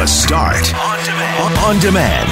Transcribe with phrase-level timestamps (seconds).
[0.00, 1.58] The Start on demand.
[1.58, 2.28] On demand.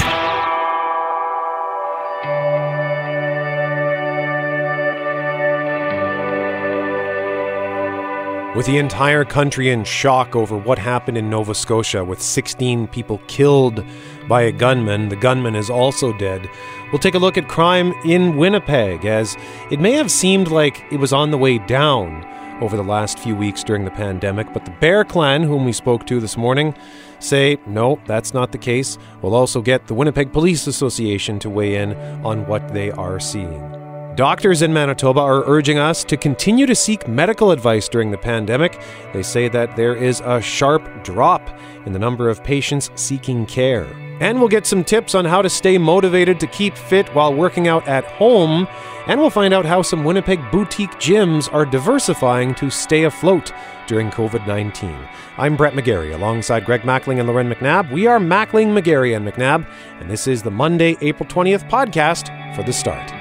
[8.57, 13.21] With the entire country in shock over what happened in Nova Scotia, with 16 people
[13.27, 13.85] killed
[14.27, 16.49] by a gunman, the gunman is also dead.
[16.91, 19.37] We'll take a look at crime in Winnipeg, as
[19.71, 22.25] it may have seemed like it was on the way down
[22.63, 26.07] over the last few weeks during the pandemic, but the Bear Clan, whom we spoke
[26.07, 26.75] to this morning,
[27.19, 28.99] say no, that's not the case.
[29.23, 31.95] We'll also get the Winnipeg Police Association to weigh in
[32.25, 33.79] on what they are seeing.
[34.17, 38.81] Doctors in Manitoba are urging us to continue to seek medical advice during the pandemic.
[39.13, 41.49] They say that there is a sharp drop
[41.87, 43.87] in the number of patients seeking care.
[44.21, 47.69] And we'll get some tips on how to stay motivated to keep fit while working
[47.69, 48.67] out at home.
[49.07, 53.53] And we'll find out how some Winnipeg boutique gyms are diversifying to stay afloat
[53.87, 54.95] during COVID 19.
[55.39, 57.91] I'm Brett McGarry alongside Greg Mackling and Loren McNabb.
[57.91, 59.67] We are Mackling, McGarry, and McNabb,
[60.01, 63.18] and this is the Monday, April 20th podcast for the start.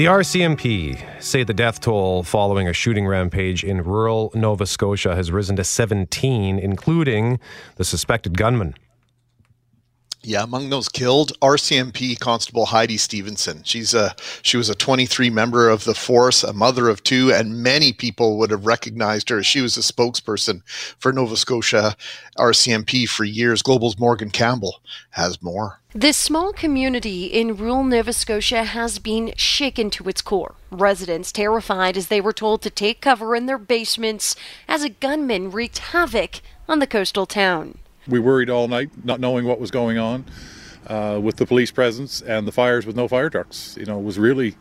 [0.00, 5.30] The RCMP say the death toll following a shooting rampage in rural Nova Scotia has
[5.30, 7.38] risen to 17, including
[7.76, 8.72] the suspected gunman.
[10.22, 13.62] Yeah, among those killed, RCMP Constable Heidi Stevenson.
[13.64, 17.62] She's a she was a 23 member of the force, a mother of two, and
[17.62, 19.42] many people would have recognized her.
[19.42, 20.62] She was a spokesperson
[20.98, 21.96] for Nova Scotia
[22.38, 23.62] RCMP for years.
[23.62, 25.80] Global's Morgan Campbell has more.
[25.94, 30.54] This small community in rural Nova Scotia has been shaken to its core.
[30.70, 34.36] Residents terrified as they were told to take cover in their basements
[34.68, 37.78] as a gunman wreaked havoc on the coastal town.
[38.08, 40.24] We worried all night, not knowing what was going on
[40.86, 43.76] uh, with the police presence and the fires with no fire trucks.
[43.78, 44.56] You know, it was really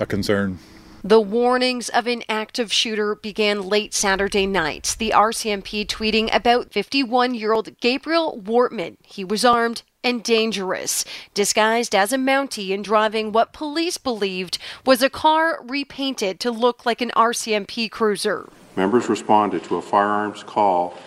[0.00, 0.58] a concern.
[1.04, 4.96] The warnings of an active shooter began late Saturday night.
[4.98, 8.96] The RCMP tweeting about 51 year old Gabriel Wortman.
[9.04, 11.04] He was armed and dangerous,
[11.34, 16.84] disguised as a Mountie and driving what police believed was a car repainted to look
[16.84, 18.48] like an RCMP cruiser.
[18.76, 20.98] Members responded to a firearms call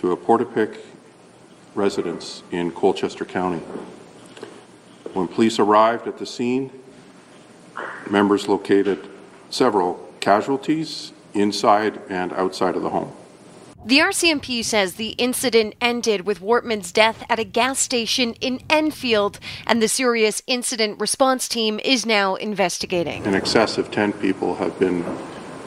[0.00, 0.78] to a Portapique
[1.74, 3.58] residence in Colchester County.
[5.12, 6.70] When police arrived at the scene,
[8.08, 9.10] members located
[9.50, 13.12] several casualties inside and outside of the home.
[13.84, 19.38] The RCMP says the incident ended with Wortman's death at a gas station in Enfield,
[19.66, 23.26] and the serious incident response team is now investigating.
[23.26, 25.04] In excess of 10 people have been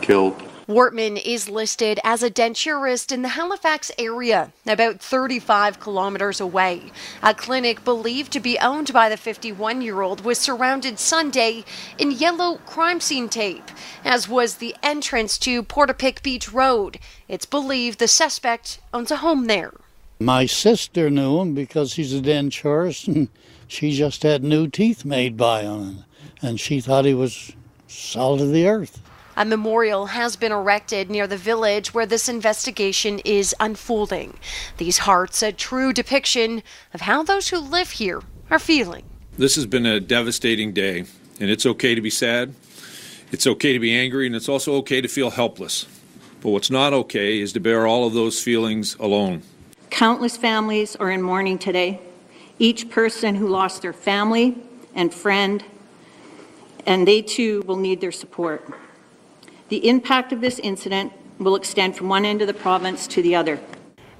[0.01, 6.83] killed Wortman is listed as a denturist in the Halifax area, about 35 kilometers away.
[7.21, 11.65] A clinic believed to be owned by the 51 year old was surrounded Sunday
[11.97, 13.71] in yellow crime scene tape,
[14.05, 16.97] as was the entrance to Portapique Beach Road.
[17.27, 19.73] It's believed the suspect owns a home there.
[20.17, 23.27] My sister knew him because he's a denturist and
[23.67, 26.05] she just had new teeth made by him,
[26.41, 27.51] and she thought he was
[27.87, 29.01] salt of the earth.
[29.35, 34.37] A memorial has been erected near the village where this investigation is unfolding.
[34.77, 36.61] These hearts, a true depiction
[36.93, 38.21] of how those who live here
[38.51, 39.05] are feeling.
[39.35, 41.05] This has been a devastating day,
[41.39, 42.53] and it's okay to be sad.
[43.31, 45.87] It's okay to be angry, and it's also okay to feel helpless.
[46.41, 49.41] But what's not okay is to bear all of those feelings alone.
[49.89, 51.99] Countless families are in mourning today.
[52.59, 54.55] Each person who lost their family
[54.93, 55.63] and friend,
[56.85, 58.71] and they too will need their support.
[59.73, 63.35] The impact of this incident will extend from one end of the province to the
[63.35, 63.59] other.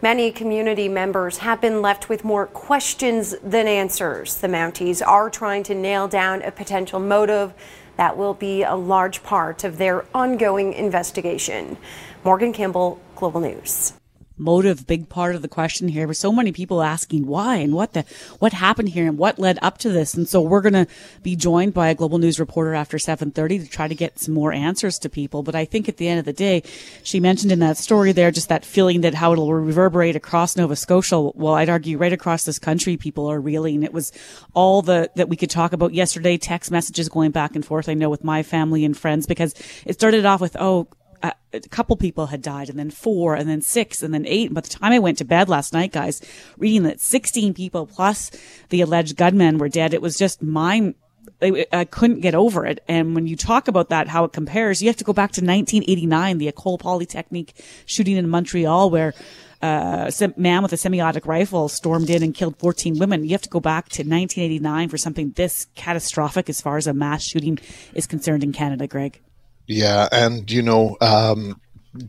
[0.02, 4.38] Many community members have been left with more questions than answers.
[4.38, 7.54] The Mounties are trying to nail down a potential motive
[7.98, 11.78] that will be a large part of their ongoing investigation.
[12.24, 13.94] Morgan Campbell, Global News
[14.38, 16.08] motive big part of the question here.
[16.08, 18.06] With so many people asking why and what the
[18.40, 20.14] what happened here and what led up to this.
[20.14, 20.88] And so we're going to
[21.22, 24.52] be joined by a global news reporter after 7:30 to try to get some more
[24.52, 25.44] answers to people.
[25.44, 26.64] But I think at the end of the day
[27.04, 30.76] she mentioned in that story there just that feeling that how it'll reverberate across Nova
[30.76, 31.20] Scotia.
[31.20, 33.84] Well I'd argue right across this country people are reeling.
[33.84, 34.12] It was
[34.54, 37.94] all the that we could talk about yesterday text messages going back and forth I
[37.94, 39.54] know with my family and friends because
[39.86, 40.88] it started off with oh
[41.24, 44.54] a couple people had died and then four and then six and then eight.
[44.54, 46.22] By the time I went to bed last night, guys,
[46.58, 48.32] reading that 16 people plus
[48.70, 50.96] the alleged gunmen were dead, it was just mind
[51.42, 52.84] I, couldn't get over it.
[52.88, 55.42] And when you talk about that, how it compares, you have to go back to
[55.42, 57.54] 1989, the Ecole Polytechnique
[57.86, 59.14] shooting in Montreal, where
[59.62, 63.24] uh, a man with a semi-automatic rifle stormed in and killed 14 women.
[63.24, 66.94] You have to go back to 1989 for something this catastrophic as far as a
[66.94, 67.60] mass shooting
[67.94, 69.22] is concerned in Canada, Greg.
[69.68, 71.60] Yeah, and you know, um,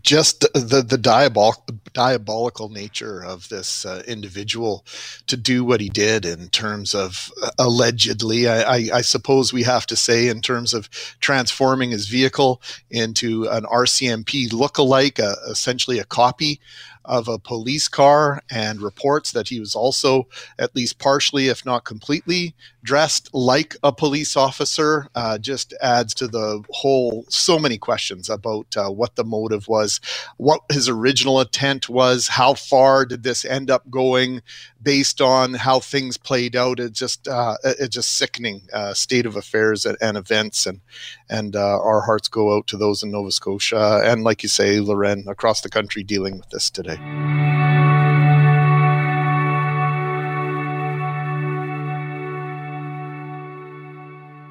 [0.03, 4.85] just the the diabol- diabolical nature of this uh, individual
[5.27, 9.63] to do what he did in terms of uh, allegedly, I, I, I, suppose we
[9.65, 10.89] have to say, in terms of
[11.21, 16.61] transforming his vehicle into an RCMP look-alike, uh, essentially a copy
[17.05, 20.27] of a police car and reports that he was also
[20.59, 25.09] at least partially, if not completely, dressed like a police officer.
[25.15, 30.01] Uh, just adds to the whole so many questions about uh, what the motive was,
[30.37, 34.43] what his original intent was, how far did this end up going
[34.83, 36.79] based on how things played out.
[36.79, 40.81] It just uh, it's just sickening uh, state of affairs and, and events, and
[41.29, 44.81] and uh, our hearts go out to those in Nova Scotia and, like you say,
[44.81, 46.94] Loren, across the country dealing with this today.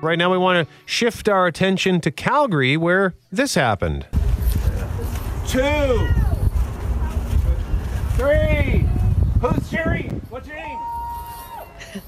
[0.01, 4.06] Right now, we want to shift our attention to Calgary, where this happened.
[5.48, 6.07] Two,
[8.16, 8.86] three.
[9.40, 10.22] Who's cheering?
[10.30, 10.80] What's your name?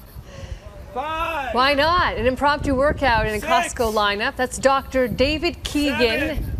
[0.94, 1.54] Five.
[1.54, 2.16] Why not?
[2.16, 4.36] An impromptu workout in a Costco lineup.
[4.36, 5.08] That's Dr.
[5.08, 5.98] David Keegan.
[5.98, 6.55] Seven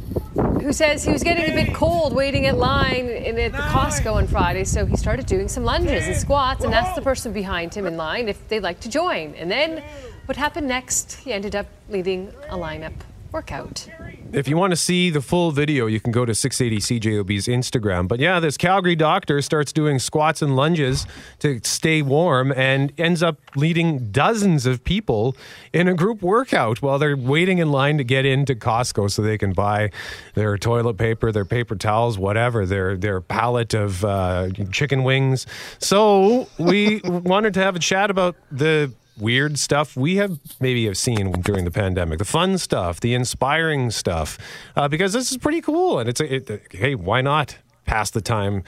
[0.61, 4.15] who says he was getting a bit cold waiting at line in, at the Costco
[4.15, 7.75] on Friday, so he started doing some lunges and squats and asked the person behind
[7.75, 9.35] him in line if they'd like to join.
[9.35, 9.83] And then
[10.27, 11.15] what happened next?
[11.15, 12.95] He ended up leading a lineup
[13.33, 13.89] workout.
[14.33, 18.09] If you want to see the full video, you can go to 680 CJOB's Instagram.
[18.09, 21.07] But yeah, this Calgary doctor starts doing squats and lunges
[21.41, 25.37] to stay warm and ends up leading dozens of people
[25.73, 29.39] in a group workout while they're waiting in line to get into Costco so they
[29.39, 29.91] can buy
[30.35, 35.47] their toilet paper, their paper towels, whatever, their their pallet of uh, chicken wings.
[35.79, 40.99] So we wanted to have a chat about the weird stuff we have maybe have
[40.99, 44.39] seen during the pandemic, the fun stuff, the inspiring stuff,
[44.77, 45.99] uh, because this is pretty cool.
[45.99, 48.63] And it's a, it, hey, why not pass the time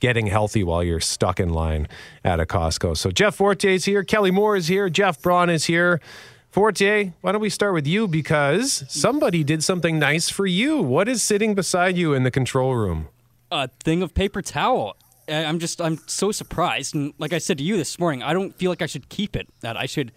[0.00, 1.88] getting healthy while you're stuck in line
[2.24, 2.96] at a Costco?
[2.96, 6.00] So Jeff Fortier is here, Kelly Moore is here, Jeff Braun is here.
[6.50, 10.80] Fortier, why don't we start with you because somebody did something nice for you.
[10.80, 13.08] What is sitting beside you in the control room?
[13.50, 14.96] A thing of paper towel.
[15.28, 18.54] I'm just I'm so surprised, and like I said to you this morning, I don't
[18.54, 19.48] feel like I should keep it.
[19.60, 20.12] That I should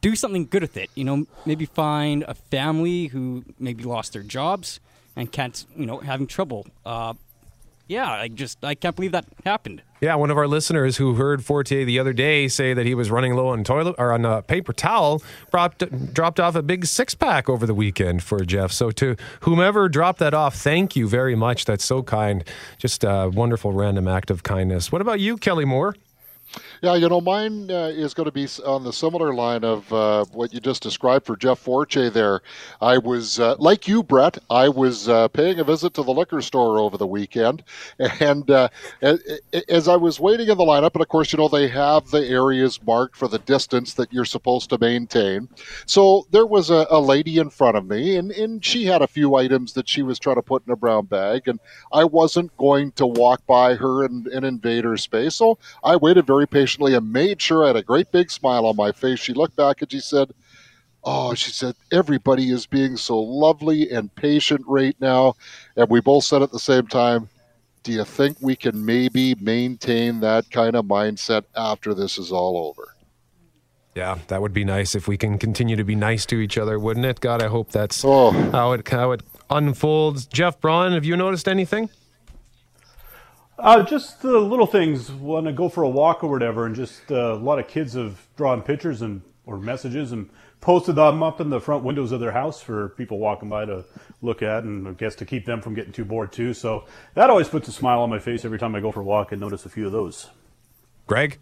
[0.00, 0.90] do something good with it.
[0.94, 4.80] You know, maybe find a family who maybe lost their jobs
[5.16, 6.66] and can't, you know, having trouble.
[6.86, 7.14] Uh,
[7.88, 9.82] yeah, I just I can't believe that happened.
[10.00, 13.10] Yeah, one of our listeners who heard Fortier the other day say that he was
[13.10, 17.14] running low on toilet or on a paper towel dropped dropped off a big six
[17.14, 18.70] pack over the weekend for Jeff.
[18.70, 21.64] So to whomever dropped that off, thank you very much.
[21.64, 22.44] That's so kind.
[22.78, 24.92] Just a wonderful random act of kindness.
[24.92, 25.96] What about you, Kelly Moore?
[26.82, 30.24] Yeah, you know, mine uh, is going to be on the similar line of uh,
[30.32, 32.40] what you just described for Jeff Fortier there.
[32.80, 36.40] I was, uh, like you, Brett, I was uh, paying a visit to the liquor
[36.40, 37.64] store over the weekend.
[38.20, 38.68] And uh,
[39.68, 42.26] as I was waiting in the lineup, and of course, you know, they have the
[42.26, 45.48] areas marked for the distance that you're supposed to maintain.
[45.86, 49.06] So there was a, a lady in front of me, and, and she had a
[49.06, 51.48] few items that she was trying to put in a brown bag.
[51.48, 51.60] And
[51.92, 55.36] I wasn't going to walk by her and, and invade her space.
[55.36, 58.66] So I waited very patiently patiently and made sure I had a great big smile
[58.66, 59.18] on my face.
[59.18, 60.30] She looked back and she said,
[61.04, 65.34] Oh, she said, everybody is being so lovely and patient right now.
[65.76, 67.28] And we both said at the same time,
[67.84, 72.58] Do you think we can maybe maintain that kind of mindset after this is all
[72.68, 72.94] over?
[73.94, 76.78] Yeah, that would be nice if we can continue to be nice to each other,
[76.78, 77.20] wouldn't it?
[77.20, 78.30] God, I hope that's oh.
[78.50, 80.26] how it how it unfolds.
[80.26, 81.88] Jeff Braun, have you noticed anything?
[83.58, 87.10] Uh, just the little things when I go for a walk or whatever, and just
[87.10, 90.28] uh, a lot of kids have drawn pictures and or messages and
[90.60, 93.84] posted them up in the front windows of their house for people walking by to
[94.22, 96.54] look at, and I guess to keep them from getting too bored too.
[96.54, 96.84] So
[97.14, 99.32] that always puts a smile on my face every time I go for a walk
[99.32, 100.28] and notice a few of those.
[101.06, 101.38] Greg.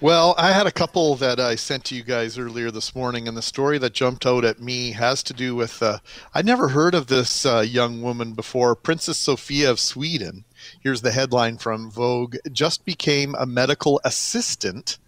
[0.00, 3.36] Well, I had a couple that I sent to you guys earlier this morning, and
[3.36, 5.98] the story that jumped out at me has to do with uh,
[6.32, 10.44] I never heard of this uh, young woman before, Princess Sophia of Sweden.
[10.80, 14.98] Here's the headline from Vogue just became a medical assistant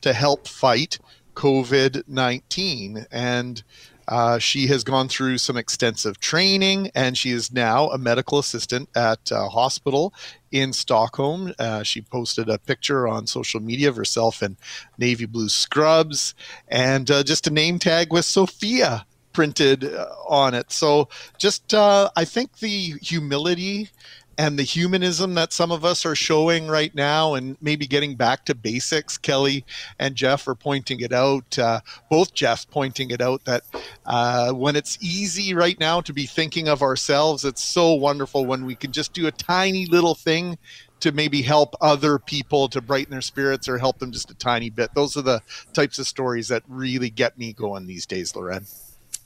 [0.00, 0.98] to help fight
[1.34, 3.06] COVID 19.
[3.10, 3.62] And
[4.08, 8.88] Uh, she has gone through some extensive training and she is now a medical assistant
[8.96, 10.14] at a hospital
[10.50, 11.52] in Stockholm.
[11.58, 14.56] Uh, she posted a picture on social media of herself in
[14.96, 16.34] navy blue scrubs
[16.68, 20.72] and uh, just a name tag with Sophia printed uh, on it.
[20.72, 23.90] So just uh, I think the humility
[24.38, 28.44] and the humanism that some of us are showing right now and maybe getting back
[28.44, 29.64] to basics kelly
[29.98, 33.64] and jeff are pointing it out uh, both jeff pointing it out that
[34.06, 38.64] uh, when it's easy right now to be thinking of ourselves it's so wonderful when
[38.64, 40.56] we can just do a tiny little thing
[41.00, 44.68] to maybe help other people to brighten their spirits or help them just a tiny
[44.68, 44.92] bit.
[44.94, 45.40] Those are the
[45.72, 48.66] types of stories that really get me going these days loren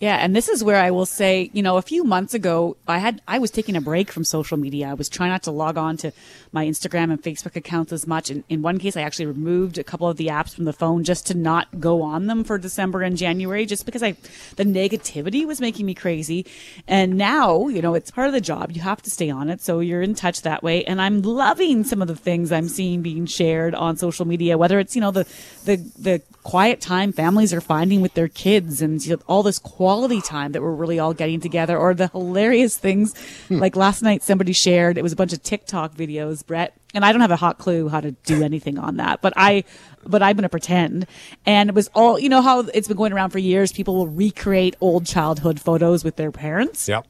[0.03, 2.99] Yeah, and this is where I will say, you know, a few months ago, I
[2.99, 4.89] had I was taking a break from social media.
[4.89, 6.11] I was trying not to log on to
[6.51, 8.29] my Instagram and Facebook accounts as much.
[8.29, 11.05] And in one case, I actually removed a couple of the apps from the phone
[11.05, 14.17] just to not go on them for December and January, just because I
[14.57, 16.47] the negativity was making me crazy.
[16.89, 18.73] And now, you know, it's part of the job.
[18.73, 20.83] You have to stay on it, so you're in touch that way.
[20.83, 24.81] And I'm loving some of the things I'm seeing being shared on social media, whether
[24.81, 25.29] it's you know the
[25.65, 29.61] the the quiet time families are finding with their kids and you know, all this
[29.61, 29.92] quality
[30.23, 33.15] time that we're really all getting together or the hilarious things.
[33.49, 33.59] Hmm.
[33.59, 37.13] Like last night somebody shared it was a bunch of TikTok videos Brett and I
[37.13, 39.65] don't have a hot clue how to do anything on that but I
[40.05, 41.07] but I'm going to pretend.
[41.47, 44.09] And it was all you know how it's been going around for years people will
[44.09, 46.89] recreate old childhood photos with their parents?
[46.89, 47.07] Yep.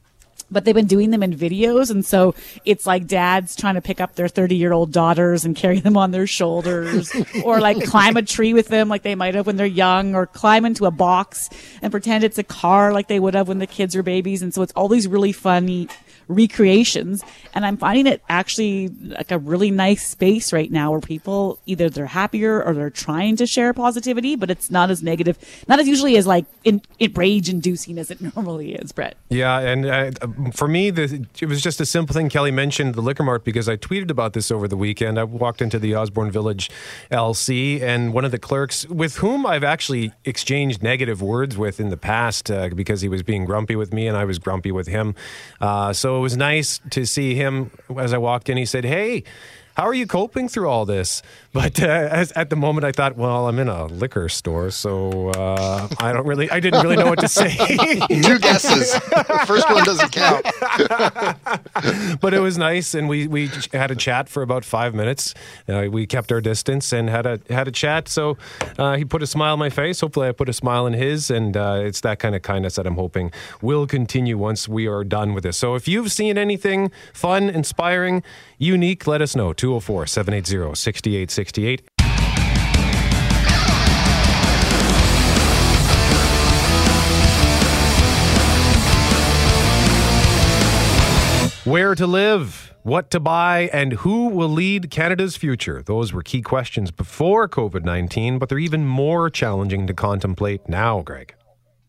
[0.53, 4.01] But they've been doing them in videos and so it's like dads trying to pick
[4.01, 7.13] up their 30 year old daughters and carry them on their shoulders
[7.45, 10.27] or like climb a tree with them like they might have when they're young or
[10.27, 11.49] climb into a box
[11.81, 14.55] and pretend it's a car like they would have when the kids are babies and
[14.55, 15.89] so it's all these really funny
[16.29, 21.59] recreations and i'm finding it actually like a really nice space right now where people
[21.67, 25.37] either they're happier or they're trying to share positivity but it's not as negative
[25.69, 29.17] not as usually as like in, in rage inducing as it normally is brett.
[29.29, 30.11] Yeah, and uh,
[30.51, 32.29] for me, the, it was just a simple thing.
[32.29, 35.19] Kelly mentioned the liquor mart because I tweeted about this over the weekend.
[35.19, 36.71] I walked into the Osborne Village
[37.11, 41.91] LC, and one of the clerks, with whom I've actually exchanged negative words with in
[41.91, 44.89] the past, uh, because he was being grumpy with me and I was grumpy with
[44.89, 45.15] him.
[45.61, 48.57] Uh, so it was nice to see him as I walked in.
[48.57, 49.25] He said, "Hey."
[49.77, 51.23] How are you coping through all this?
[51.53, 55.29] But uh, as, at the moment, I thought, well, I'm in a liquor store, so
[55.33, 57.55] uh, I don't really, I didn't really know what to say.
[58.09, 58.95] Two guesses.
[59.45, 60.47] First one doesn't count.
[62.23, 65.35] but it was nice, and we, we had a chat for about five minutes.
[65.69, 68.09] Uh, we kept our distance and had a had a chat.
[68.09, 68.39] So
[68.79, 70.01] uh, he put a smile on my face.
[70.01, 72.87] Hopefully, I put a smile in his, and uh, it's that kind of kindness that
[72.87, 75.59] I'm hoping will continue once we are done with this.
[75.59, 78.23] So if you've seen anything fun, inspiring,
[78.63, 79.53] unique, let us know.
[79.53, 81.83] 204 780 6868.
[91.65, 95.81] Where to live, what to buy, and who will lead Canada's future?
[95.81, 101.03] Those were key questions before COVID 19, but they're even more challenging to contemplate now,
[101.03, 101.35] Greg.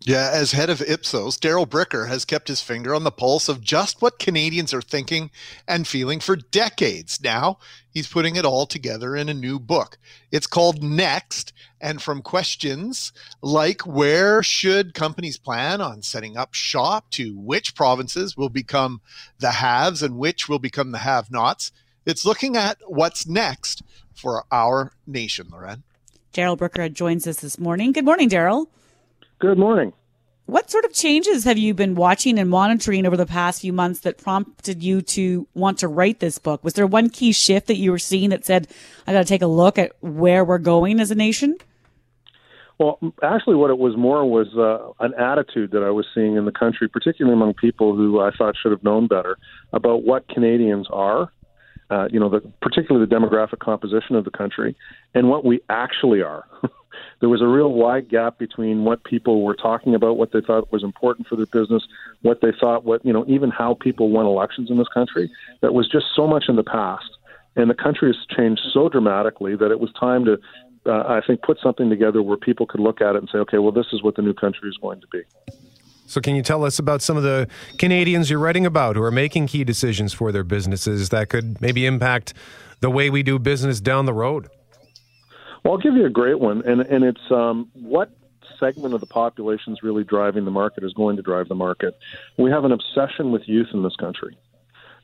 [0.05, 3.61] Yeah, as head of Ipsos, Darrell Bricker has kept his finger on the pulse of
[3.61, 5.31] just what Canadians are thinking
[5.65, 7.23] and feeling for decades.
[7.23, 7.57] Now,
[7.89, 9.97] he's putting it all together in a new book.
[10.29, 17.09] It's called Next, and from questions like where should companies plan on setting up shop
[17.11, 18.99] to which provinces will become
[19.39, 21.71] the haves and which will become the have nots,
[22.05, 23.81] it's looking at what's next
[24.13, 25.83] for our nation, Loren.
[26.33, 27.93] Darrell Bricker joins us this morning.
[27.93, 28.69] Good morning, Darrell.
[29.43, 29.91] Good morning.
[30.45, 33.99] What sort of changes have you been watching and monitoring over the past few months
[33.99, 36.63] that prompted you to want to write this book?
[36.63, 38.69] Was there one key shift that you were seeing that said,
[39.05, 41.57] I got to take a look at where we're going as a nation?
[42.79, 46.45] Well, actually, what it was more was uh, an attitude that I was seeing in
[46.45, 49.37] the country, particularly among people who I thought should have known better
[49.73, 51.33] about what Canadians are,
[51.89, 54.73] uh, you know, the, particularly the demographic composition of the country,
[55.13, 56.45] and what we actually are.
[57.19, 60.71] there was a real wide gap between what people were talking about, what they thought
[60.71, 61.83] was important for their business,
[62.21, 65.29] what they thought, what you know, even how people won elections in this country.
[65.61, 67.09] That was just so much in the past,
[67.55, 70.39] and the country has changed so dramatically that it was time to,
[70.85, 73.57] uh, I think, put something together where people could look at it and say, okay,
[73.57, 75.21] well, this is what the new country is going to be.
[76.05, 77.47] So, can you tell us about some of the
[77.79, 81.85] Canadians you're writing about who are making key decisions for their businesses that could maybe
[81.85, 82.33] impact
[82.81, 84.49] the way we do business down the road?
[85.63, 88.11] Well, I'll give you a great one, and and it's um, what
[88.59, 91.97] segment of the population is really driving the market is going to drive the market.
[92.37, 94.37] We have an obsession with youth in this country.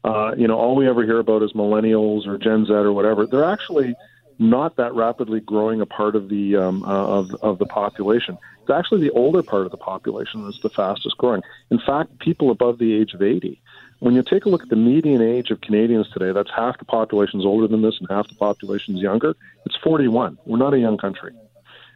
[0.03, 3.25] Uh, you know, all we ever hear about is millennials or Gen Z or whatever.
[3.25, 3.95] They're actually
[4.37, 8.37] not that rapidly growing a part of the um, uh, of of the population.
[8.61, 11.41] it's actually the older part of the population that's the fastest growing.
[11.71, 13.61] In fact, people above the age of 80.
[13.99, 16.85] When you take a look at the median age of Canadians today, that's half the
[16.85, 19.35] population is older than this and half the population is younger.
[19.65, 20.37] It's 41.
[20.45, 21.33] We're not a young country,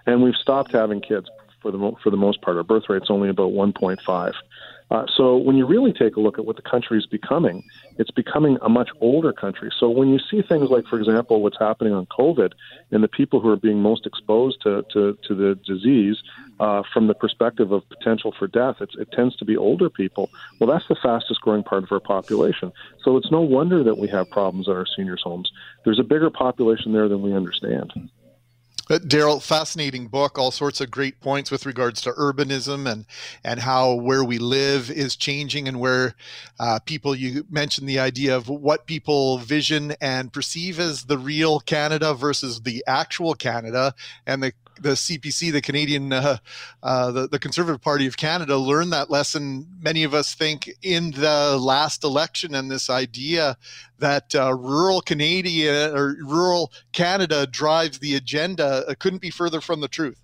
[0.06, 1.30] and we've stopped having kids
[1.62, 2.58] for the for the most part.
[2.58, 4.34] Our birth rate's only about 1.5.
[4.94, 7.64] Uh, so when you really take a look at what the country is becoming,
[7.98, 9.72] it's becoming a much older country.
[9.80, 12.52] So when you see things like, for example, what's happening on COVID
[12.92, 16.18] and the people who are being most exposed to, to, to the disease
[16.60, 20.30] uh, from the perspective of potential for death, it tends to be older people.
[20.60, 22.72] Well, that's the fastest growing part of our population.
[23.04, 25.52] So it's no wonder that we have problems at our seniors' homes.
[25.86, 27.92] There's a bigger population there than we understand.
[28.94, 30.38] Uh, Darrell, fascinating book.
[30.38, 33.08] All sorts of great points with regards to urbanism and
[33.44, 36.14] and how where we live is changing, and where
[36.60, 37.16] uh, people.
[37.16, 42.62] You mentioned the idea of what people vision and perceive as the real Canada versus
[42.62, 43.96] the actual Canada,
[44.28, 46.38] and the the CPC, the Canadian, uh,
[46.82, 49.68] uh, the, the Conservative Party of Canada, learned that lesson.
[49.82, 53.58] Many of us think in the last election, and this idea
[54.00, 59.82] that uh, rural Canadian or rural Canada drives the agenda uh, couldn't be further from
[59.82, 60.20] the truth.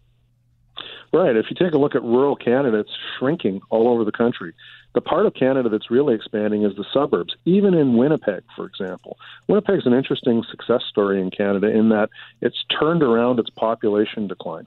[1.12, 1.36] Right.
[1.36, 4.54] If you take a look at rural Canada, it's shrinking all over the country.
[4.94, 9.18] The part of Canada that's really expanding is the suburbs, even in Winnipeg, for example.
[9.48, 12.10] Winnipeg's an interesting success story in Canada in that
[12.42, 14.66] it's turned around its population decline.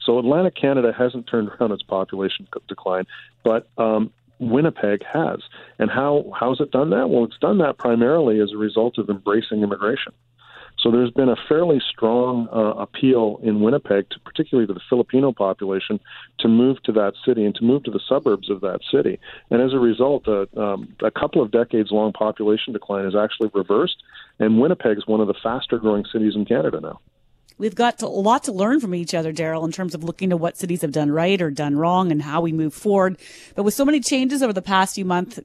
[0.00, 3.04] So Atlantic Canada hasn't turned around its population decline,
[3.44, 5.40] but um, Winnipeg has.
[5.78, 7.10] And how how's it done that?
[7.10, 10.12] Well, it's done that primarily as a result of embracing immigration.
[10.80, 15.32] So there's been a fairly strong uh, appeal in Winnipeg, to, particularly to the Filipino
[15.32, 15.98] population,
[16.38, 19.18] to move to that city and to move to the suburbs of that city.
[19.50, 23.50] And as a result, uh, um, a couple of decades long population decline is actually
[23.54, 23.96] reversed,
[24.38, 27.00] and Winnipeg is one of the faster growing cities in Canada now.
[27.58, 30.30] We've got to, a lot to learn from each other, Darrell, in terms of looking
[30.30, 33.18] at what cities have done right or done wrong and how we move forward.
[33.56, 35.40] But with so many changes over the past few months,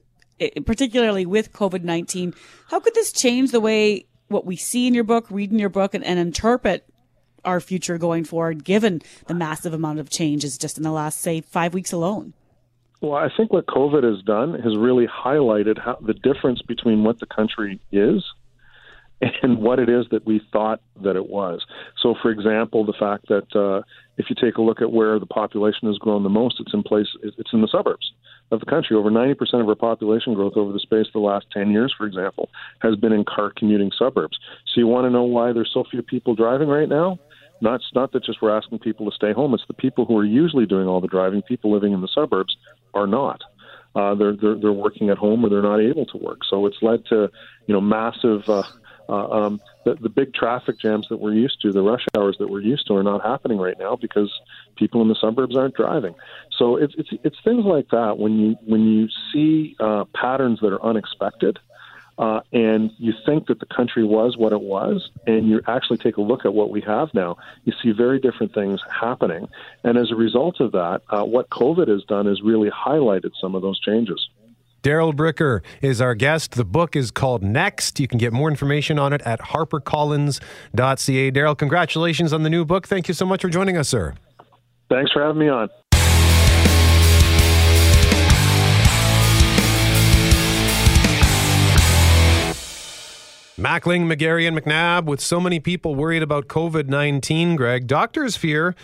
[0.64, 2.32] particularly with COVID 19,
[2.70, 5.70] how could this change the way what we see in your book, read in your
[5.70, 6.86] book, and, and interpret
[7.44, 11.40] our future going forward, given the massive amount of changes just in the last, say,
[11.40, 12.34] five weeks alone?
[13.00, 17.20] Well, I think what COVID has done has really highlighted how the difference between what
[17.20, 18.24] the country is
[19.42, 21.64] and what it is that we thought that it was.
[22.02, 23.82] So, for example, the fact that uh,
[24.16, 26.82] if you take a look at where the population has grown the most, it's in
[26.82, 28.12] place, it's in the suburbs
[28.50, 28.96] of the country.
[28.96, 32.06] Over 90% of our population growth over the space of the last 10 years, for
[32.06, 34.38] example, has been in car commuting suburbs.
[34.66, 37.18] So you want to know why there's so few people driving right now?
[37.60, 39.54] Not, not that just we're asking people to stay home.
[39.54, 41.42] It's the people who are usually doing all the driving.
[41.42, 42.56] People living in the suburbs
[42.92, 43.40] are not.
[43.96, 46.40] Uh, they're, they're they're working at home or they're not able to work.
[46.50, 47.30] So it's led to
[47.66, 48.64] you know massive uh,
[49.08, 52.48] uh, um, the, the big traffic jams that we're used to, the rush hours that
[52.48, 54.32] we're used to, are not happening right now because
[54.76, 56.14] people in the suburbs aren't driving.
[56.58, 60.72] So it's it's it's things like that when you when you see uh, patterns that
[60.72, 61.58] are unexpected.
[62.16, 66.16] Uh, and you think that the country was what it was, and you actually take
[66.16, 69.48] a look at what we have now, you see very different things happening.
[69.82, 73.56] And as a result of that, uh, what COVID has done is really highlighted some
[73.56, 74.28] of those changes.
[74.84, 76.52] Darrell Bricker is our guest.
[76.52, 77.98] The book is called Next.
[77.98, 81.30] You can get more information on it at harpercollins.ca.
[81.30, 82.86] Darrell, congratulations on the new book.
[82.86, 84.12] Thank you so much for joining us, sir.
[84.90, 85.70] Thanks for having me on.
[93.56, 98.74] Mackling, McGarry, and McNabb, with so many people worried about COVID 19, Greg, doctors fear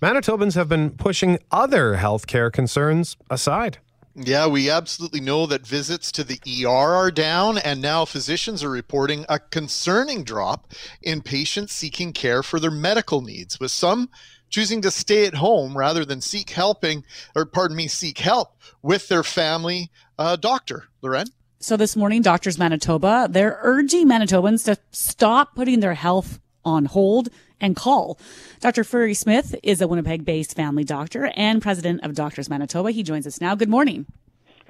[0.00, 3.76] Manitobans have been pushing other healthcare concerns aside.
[4.14, 8.70] Yeah, we absolutely know that visits to the ER are down, and now physicians are
[8.70, 14.10] reporting a concerning drop in patients seeking care for their medical needs, with some
[14.48, 17.04] choosing to stay at home rather than seek helping,
[17.36, 20.84] or pardon me, seek help with their family uh, doctor.
[21.02, 21.28] Loren?
[21.60, 27.28] So this morning, Doctors Manitoba, they're urging Manitobans to stop putting their health on hold
[27.60, 28.18] and call.
[28.60, 28.84] Dr.
[28.84, 32.90] Furry Smith is a Winnipeg based family doctor and president of Doctors Manitoba.
[32.90, 33.54] He joins us now.
[33.54, 34.06] Good morning.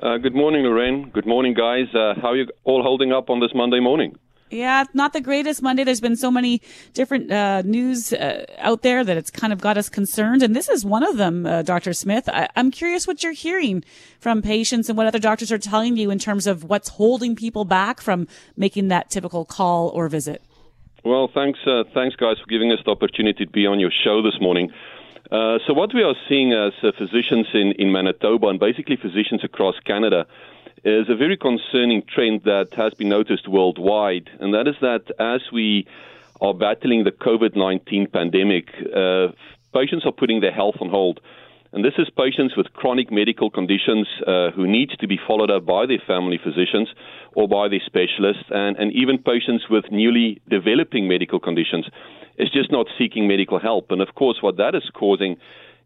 [0.02, 1.10] Uh, good morning, Lorraine.
[1.10, 1.86] Good morning, guys.
[1.94, 4.16] Uh, how are you all holding up on this Monday morning?
[4.52, 5.84] Yeah, not the greatest Monday.
[5.84, 6.60] There's been so many
[6.92, 10.42] different uh, news uh, out there that it's kind of got us concerned.
[10.42, 11.92] And this is one of them, uh, Dr.
[11.92, 12.28] Smith.
[12.28, 13.84] I- I'm curious what you're hearing
[14.18, 17.64] from patients and what other doctors are telling you in terms of what's holding people
[17.64, 18.26] back from
[18.56, 20.42] making that typical call or visit.
[21.02, 24.20] Well, thanks, uh, thanks, guys, for giving us the opportunity to be on your show
[24.20, 24.70] this morning.
[25.32, 29.42] Uh, so, what we are seeing as uh, physicians in, in Manitoba and basically physicians
[29.42, 30.26] across Canada
[30.84, 35.40] is a very concerning trend that has been noticed worldwide, and that is that as
[35.50, 35.86] we
[36.42, 39.28] are battling the COVID 19 pandemic, uh,
[39.72, 41.20] patients are putting their health on hold.
[41.72, 45.64] And this is patients with chronic medical conditions uh, who need to be followed up
[45.64, 46.88] by their family physicians
[47.34, 51.86] or by their specialists, and, and even patients with newly developing medical conditions.
[52.38, 53.90] is just not seeking medical help.
[53.90, 55.36] And of course, what that is causing,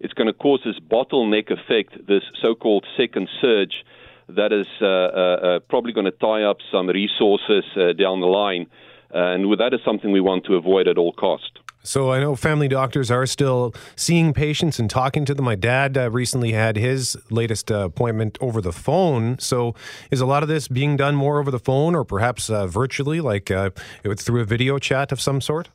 [0.00, 3.84] it's going to cause this bottleneck effect, this so called second surge
[4.28, 8.26] that is uh, uh, uh, probably going to tie up some resources uh, down the
[8.26, 8.66] line.
[9.10, 11.58] and that is something we want to avoid at all cost.
[11.86, 15.44] So I know family doctors are still seeing patients and talking to them.
[15.44, 19.38] My dad uh, recently had his latest uh, appointment over the phone.
[19.38, 19.74] So
[20.10, 23.20] is a lot of this being done more over the phone or perhaps uh, virtually,
[23.20, 23.68] like uh,
[24.16, 25.68] through a video chat of some sort?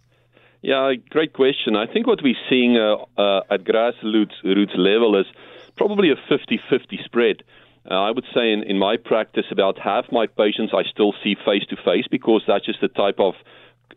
[0.63, 1.76] Yeah, great question.
[1.76, 5.28] I think what we're seeing uh, uh, at grassroots roots level is
[5.78, 7.43] probably a 50-50 spread.
[7.89, 11.63] I would say in, in my practice, about half my patients I still see face
[11.69, 13.34] to face because that's just the type of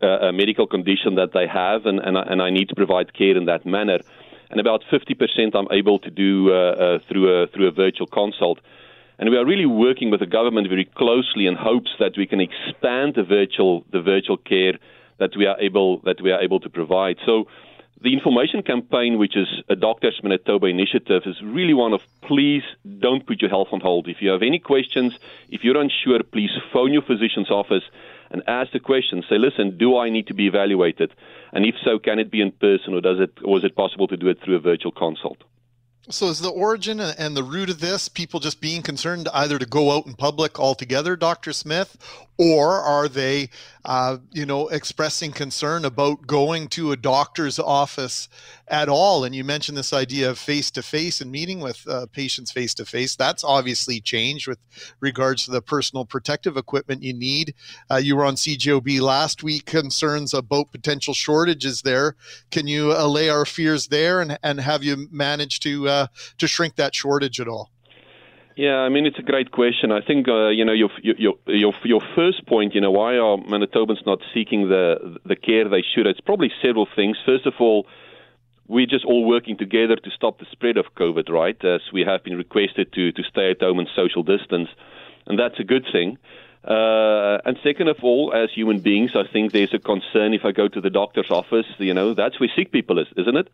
[0.01, 3.13] uh, a medical condition that they have, and, and, I, and I need to provide
[3.13, 3.99] care in that manner.
[4.49, 8.59] And about 50% I'm able to do uh, uh, through a through a virtual consult.
[9.17, 12.39] And we are really working with the government very closely in hopes that we can
[12.39, 14.73] expand the virtual the virtual care
[15.19, 17.17] that we are able that we are able to provide.
[17.25, 17.47] So
[18.01, 22.63] the information campaign, which is a Doctors Manitoba initiative, is really one of please
[22.99, 24.09] don't put your health on hold.
[24.09, 25.17] If you have any questions,
[25.49, 27.83] if you're unsure, please phone your physician's office
[28.33, 29.23] and ask the question.
[29.29, 31.13] Say, listen, do I need to be evaluated?
[31.53, 34.07] And if so, can it be in person or does it or is it possible
[34.07, 35.37] to do it through a virtual consult?
[36.09, 39.65] So is the origin and the root of this people just being concerned either to
[39.65, 41.53] go out in public altogether, Dr.
[41.53, 41.95] Smith,
[42.37, 43.49] or are they,
[43.85, 48.27] uh, you know, expressing concern about going to a doctor's office
[48.67, 49.23] at all?
[49.23, 52.73] And you mentioned this idea of face to face and meeting with uh, patients face
[52.75, 53.15] to face.
[53.15, 54.57] That's obviously changed with
[54.99, 57.53] regards to the personal protective equipment you need.
[57.91, 62.15] Uh, you were on CJOB last week, concerns about potential shortages there.
[62.51, 66.75] Can you allay our fears there, and, and have you managed to uh, to shrink
[66.75, 67.72] that shortage at all?
[68.55, 69.91] Yeah, I mean it's a great question.
[69.91, 72.75] I think uh, you know your, your your your first point.
[72.75, 76.05] You know why are Manitobans not seeking the the care they should?
[76.05, 77.17] It's probably several things.
[77.25, 77.87] First of all,
[78.67, 81.57] we're just all working together to stop the spread of COVID, right?
[81.65, 84.69] As we have been requested to to stay at home and social distance,
[85.25, 86.19] and that's a good thing.
[86.63, 90.51] Uh, and second of all, as human beings, I think there's a concern if I
[90.51, 91.65] go to the doctor's office.
[91.77, 93.49] You know, that's where sick people is, isn't it?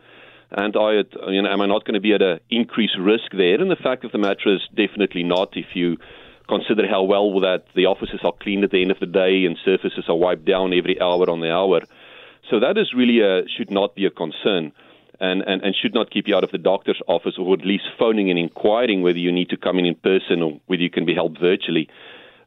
[0.52, 3.62] And I, you know, am I not going to be at an increased risk there?
[3.62, 5.56] And the fact of the matter is, definitely not.
[5.56, 5.98] If you
[6.48, 9.58] consider how well that the offices are cleaned at the end of the day and
[9.64, 11.82] surfaces are wiped down every hour on the hour,
[12.50, 14.72] so that is really a, should not be a concern.
[15.22, 17.84] And, and, and should not keep you out of the doctor's office or at least
[18.00, 21.06] phoning and inquiring whether you need to come in in person or whether you can
[21.06, 21.90] be helped virtually.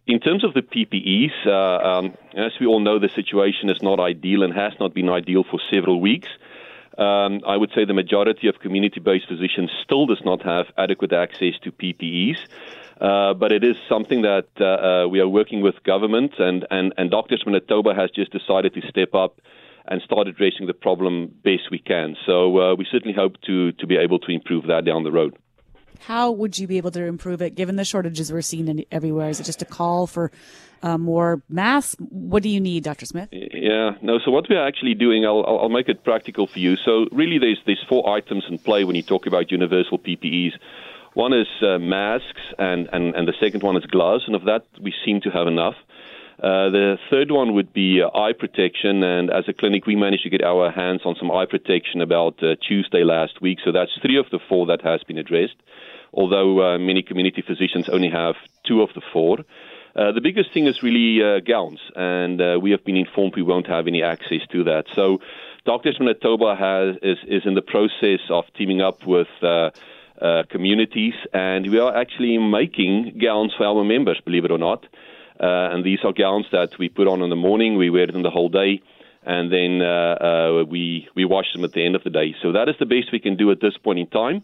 [0.07, 4.01] In terms of the PPEs, uh, um, as we all know, the situation is not
[4.01, 6.29] ideal and has not been ideal for several weeks.
[6.99, 11.55] Um, I would say the majority of community-based physicians still does not have adequate access
[11.63, 12.37] to PPEs.
[13.01, 16.95] Uh, but it is something that uh, uh, we are working with government, and, and,
[16.97, 19.41] and Doctors Manitoba has just decided to step up
[19.87, 22.17] and start addressing the problem best we can.
[22.27, 25.37] So uh, we certainly hope to, to be able to improve that down the road.
[26.07, 29.29] How would you be able to improve it given the shortages we're seeing in, everywhere?
[29.29, 30.33] Is it just a call for
[30.83, 31.95] uh, more masks?
[32.01, 33.07] What do you need, Dr.
[33.07, 33.29] Smith?
[33.31, 34.19] Yeah, no.
[34.25, 36.77] So what we are actually doing, I'll, I'll make it practical for you.
[36.77, 40.55] So really, there's there's four items in play when you talk about universal PPEs.
[41.15, 44.65] One is uh, masks, and, and, and the second one is gloves, and of that
[44.81, 45.75] we seem to have enough.
[46.43, 50.25] Uh, the third one would be uh, eye protection, and as a clinic, we managed
[50.25, 53.59] to get our hands on some eye protection about uh, Tuesday last week.
[53.65, 55.55] So that's three of the four that has been addressed.
[56.13, 59.39] Although uh, many community physicians only have two of the four.
[59.95, 63.67] Uh, the biggest thing is really uh, gowns, and we have been informed we won't
[63.67, 64.85] have any access to that.
[64.95, 65.21] So,
[65.65, 69.71] Doctors Manitoba has is, is in the process of teaming up with uh,
[70.21, 74.85] uh, communities, and we are actually making gowns for our members, believe it or not.
[75.39, 78.23] Uh, and these are gowns that we put on in the morning, we wear them
[78.23, 78.81] the whole day,
[79.25, 79.79] and then
[80.69, 82.35] we we wash them at the end of the day.
[82.43, 84.43] So that is the best we can do at this point in time.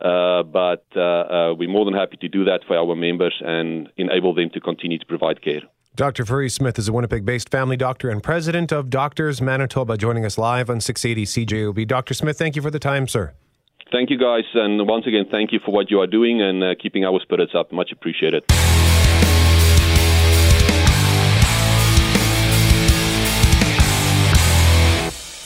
[0.00, 3.88] Uh, but uh, uh, we're more than happy to do that for our members and
[3.96, 5.62] enable them to continue to provide care.
[5.96, 6.24] Dr.
[6.24, 10.36] Furry Smith is a Winnipeg based family doctor and president of Doctors Manitoba, joining us
[10.36, 11.86] live on 680 CJOB.
[11.86, 12.14] Dr.
[12.14, 13.32] Smith, thank you for the time, sir.
[13.92, 14.42] Thank you, guys.
[14.54, 17.52] And once again, thank you for what you are doing and uh, keeping our spirits
[17.54, 17.70] up.
[17.70, 18.42] Much appreciated.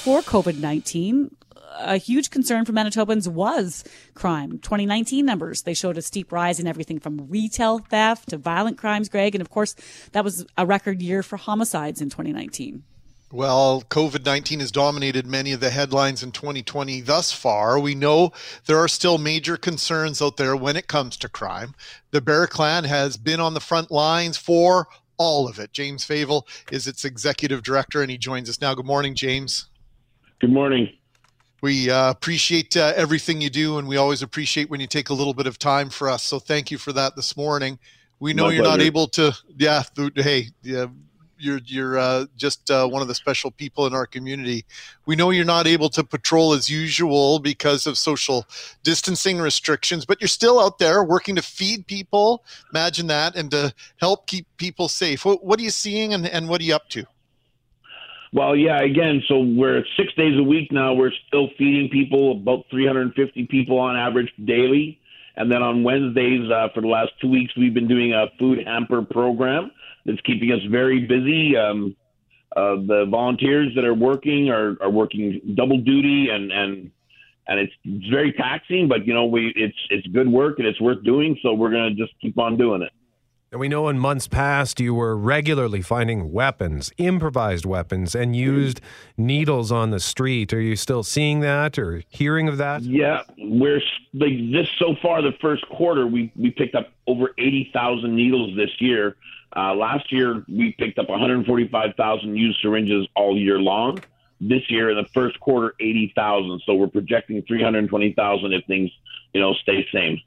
[0.02, 1.37] For COVID 19,
[1.76, 4.59] a huge concern for Manitobans was crime.
[4.59, 9.09] 2019 numbers, they showed a steep rise in everything from retail theft to violent crimes,
[9.09, 9.35] Greg.
[9.35, 9.74] And of course,
[10.12, 12.83] that was a record year for homicides in 2019.
[13.31, 17.78] Well, COVID 19 has dominated many of the headlines in 2020 thus far.
[17.78, 18.33] We know
[18.64, 21.74] there are still major concerns out there when it comes to crime.
[22.11, 25.72] The Bear Clan has been on the front lines for all of it.
[25.72, 28.74] James Favel is its executive director, and he joins us now.
[28.74, 29.66] Good morning, James.
[30.40, 30.88] Good morning.
[31.60, 35.14] We uh, appreciate uh, everything you do, and we always appreciate when you take a
[35.14, 36.22] little bit of time for us.
[36.22, 37.78] So thank you for that this morning.
[38.20, 40.86] We know My you're not able to, yeah, th- hey, yeah,
[41.38, 44.64] you're you're uh, just uh, one of the special people in our community.
[45.06, 48.46] We know you're not able to patrol as usual because of social
[48.82, 52.44] distancing restrictions, but you're still out there working to feed people.
[52.72, 55.24] Imagine that, and to help keep people safe.
[55.24, 57.04] What, what are you seeing, and, and what are you up to?
[58.32, 60.92] Well, yeah, again, so we're six days a week now.
[60.92, 65.00] We're still feeding people, about 350 people on average daily.
[65.36, 68.58] And then on Wednesdays, uh, for the last two weeks, we've been doing a food
[68.66, 69.70] hamper program
[70.04, 71.56] that's keeping us very busy.
[71.56, 71.96] Um,
[72.56, 76.90] uh, the volunteers that are working are, are working double duty and, and,
[77.46, 80.80] and it's, it's very taxing, but you know, we, it's, it's good work and it's
[80.80, 81.38] worth doing.
[81.42, 82.92] So we're going to just keep on doing it.
[83.50, 88.82] And we know in months past you were regularly finding weapons, improvised weapons, and used
[89.16, 90.52] needles on the street.
[90.52, 92.82] Are you still seeing that or hearing of that?
[92.82, 93.80] Yeah, we're
[94.12, 95.22] like this so far.
[95.22, 99.16] The first quarter, we we picked up over eighty thousand needles this year.
[99.56, 103.98] Uh, last year, we picked up one hundred forty-five thousand used syringes all year long.
[104.42, 106.61] This year, in the first quarter, eighty thousand.
[106.66, 108.90] So we're projecting three hundred twenty thousand if things,
[109.32, 110.20] you know, stay the same.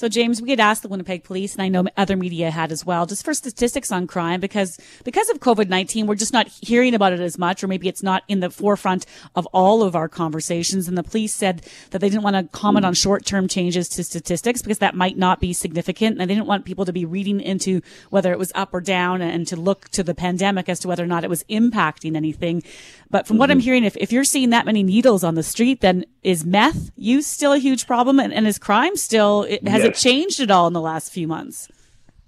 [0.00, 2.86] So, James, we had asked the Winnipeg Police, and I know other media had as
[2.86, 6.94] well, just for statistics on crime, because because of COVID nineteen, we're just not hearing
[6.94, 10.08] about it as much, or maybe it's not in the forefront of all of our
[10.08, 10.88] conversations.
[10.88, 14.02] And the police said that they didn't want to comment on short term changes to
[14.02, 17.38] statistics because that might not be significant, and they didn't want people to be reading
[17.38, 20.88] into whether it was up or down, and to look to the pandemic as to
[20.88, 22.62] whether or not it was impacting anything.
[23.10, 23.64] But from what I'm mm-hmm.
[23.64, 27.26] hearing, if, if you're seeing that many needles on the street, then is meth use
[27.26, 29.42] still a huge problem, and, and is crime still?
[29.42, 30.02] It, has it Yes.
[30.02, 31.68] changed at all in the last few months?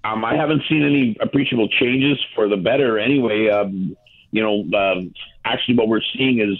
[0.03, 2.99] Um, I haven't seen any appreciable changes for the better.
[2.99, 3.95] Anyway, um,
[4.31, 5.13] you know, um,
[5.45, 6.57] actually, what we're seeing is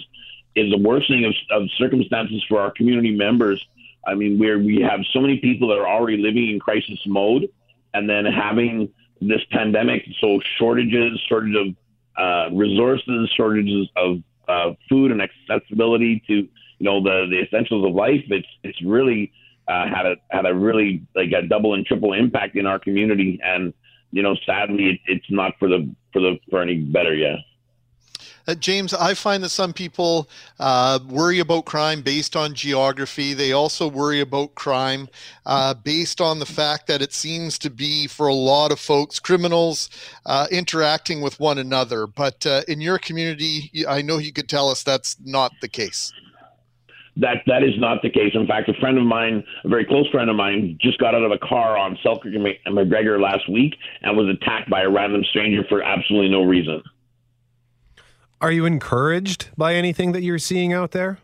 [0.54, 3.64] is a worsening of, of circumstances for our community members.
[4.06, 7.48] I mean, where we have so many people that are already living in crisis mode,
[7.92, 11.74] and then having this pandemic, so shortages, shortage of
[12.16, 17.94] uh, resources, shortages of uh, food and accessibility to you know the the essentials of
[17.94, 18.24] life.
[18.28, 19.32] It's it's really
[19.68, 23.40] uh, had a had a really like a double and triple impact in our community,
[23.42, 23.72] and
[24.10, 27.38] you know, sadly, it, it's not for the for the for any better yet.
[28.46, 30.28] Uh, James, I find that some people
[30.60, 33.32] uh, worry about crime based on geography.
[33.32, 35.08] They also worry about crime
[35.46, 39.18] uh, based on the fact that it seems to be, for a lot of folks,
[39.18, 39.88] criminals
[40.26, 42.06] uh, interacting with one another.
[42.06, 46.12] But uh, in your community, I know you could tell us that's not the case.
[47.16, 48.32] That that is not the case.
[48.34, 51.22] In fact, a friend of mine, a very close friend of mine, just got out
[51.22, 55.22] of a car on Selkirk and McGregor last week and was attacked by a random
[55.30, 56.82] stranger for absolutely no reason.
[58.40, 61.18] Are you encouraged by anything that you're seeing out there?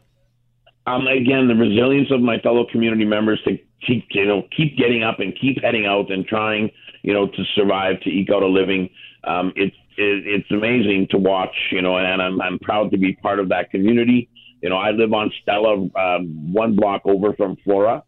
[0.87, 5.03] um, again, the resilience of my fellow community members to keep, you know, keep getting
[5.03, 6.71] up and keep heading out and trying,
[7.03, 8.89] you know, to survive, to eke out a living.
[9.25, 13.15] Um, it's it, it's amazing to watch, you know, and I'm I'm proud to be
[13.15, 14.29] part of that community.
[14.63, 18.03] You know, I live on Stella, um, one block over from Flora,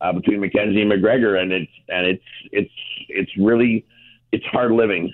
[0.00, 2.70] uh, between Mackenzie and McGregor, and it's and it's it's
[3.08, 3.86] it's really
[4.32, 5.12] it's hard living.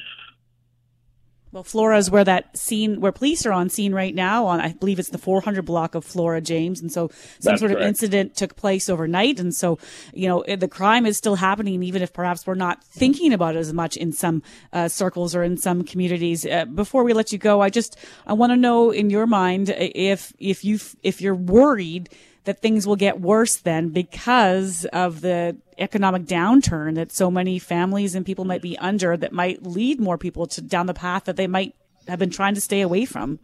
[1.52, 4.46] Well, Flora is where that scene, where police are on scene right now.
[4.46, 7.08] On I believe it's the 400 block of Flora, James, and so
[7.40, 9.78] some That's sort of incident took place overnight, and so
[10.14, 13.58] you know the crime is still happening, even if perhaps we're not thinking about it
[13.58, 16.46] as much in some uh, circles or in some communities.
[16.46, 19.74] Uh, before we let you go, I just I want to know in your mind
[19.76, 22.10] if if you if you're worried
[22.44, 28.14] that things will get worse then because of the economic downturn that so many families
[28.14, 31.36] and people might be under that might lead more people to down the path that
[31.36, 31.74] they might
[32.08, 33.38] have been trying to stay away from.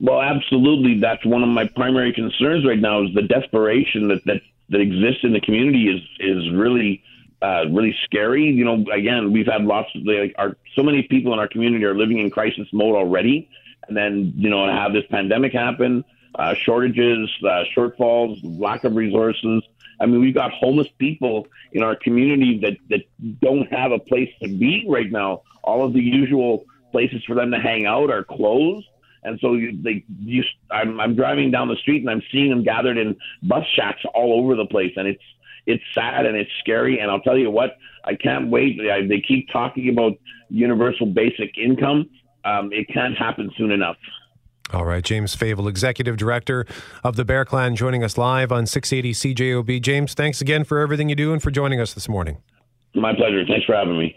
[0.00, 1.00] Well, absolutely.
[1.00, 5.20] That's one of my primary concerns right now is the desperation that that, that exists
[5.22, 7.02] in the community is is really
[7.40, 8.44] uh, really scary.
[8.44, 11.84] You know, again, we've had lots of like our so many people in our community
[11.84, 13.48] are living in crisis mode already,
[13.88, 19.62] and then you know have this pandemic happen, uh, shortages, uh, shortfalls, lack of resources.
[20.00, 24.30] I mean, we've got homeless people in our community that that don't have a place
[24.42, 25.42] to be right now.
[25.62, 28.86] All of the usual places for them to hang out are closed.
[29.22, 32.62] And so you, they, you, I'm, I'm driving down the street and I'm seeing them
[32.62, 35.22] gathered in bus shacks all over the place, and it's
[35.66, 37.00] it's sad and it's scary.
[37.00, 38.78] And I'll tell you what, I can't wait.
[38.80, 40.12] I, they keep talking about
[40.48, 42.08] universal basic income.
[42.46, 43.96] um, it can't happen soon enough.
[44.72, 46.66] All right, James Favel, Executive Director
[47.04, 49.80] of the Bear Clan, joining us live on 680 CJOB.
[49.80, 52.38] James, thanks again for everything you do and for joining us this morning.
[52.94, 53.44] My pleasure.
[53.46, 54.16] Thanks for having me.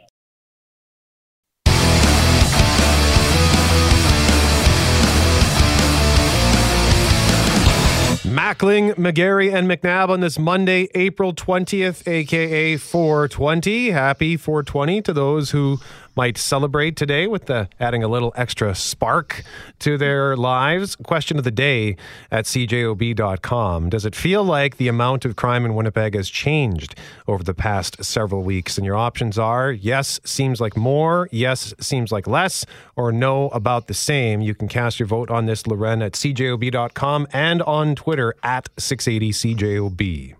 [8.29, 13.89] Mackling, McGarry, and McNabb on this Monday, April 20th, aka 420.
[13.89, 15.79] Happy 420 to those who
[16.19, 19.41] might celebrate today with the adding a little extra spark
[19.79, 20.97] to their lives.
[20.97, 21.95] Question of the day
[22.29, 23.89] at cjob.com.
[23.89, 26.93] Does it feel like the amount of crime in Winnipeg has changed
[27.25, 28.77] over the past several weeks?
[28.77, 32.65] And your options are yes, seems like more, yes, seems like less,
[32.97, 34.41] or no, about the same.
[34.41, 40.35] You can cast your vote on this, Loren, at cjob.com and on Twitter at 680cjob.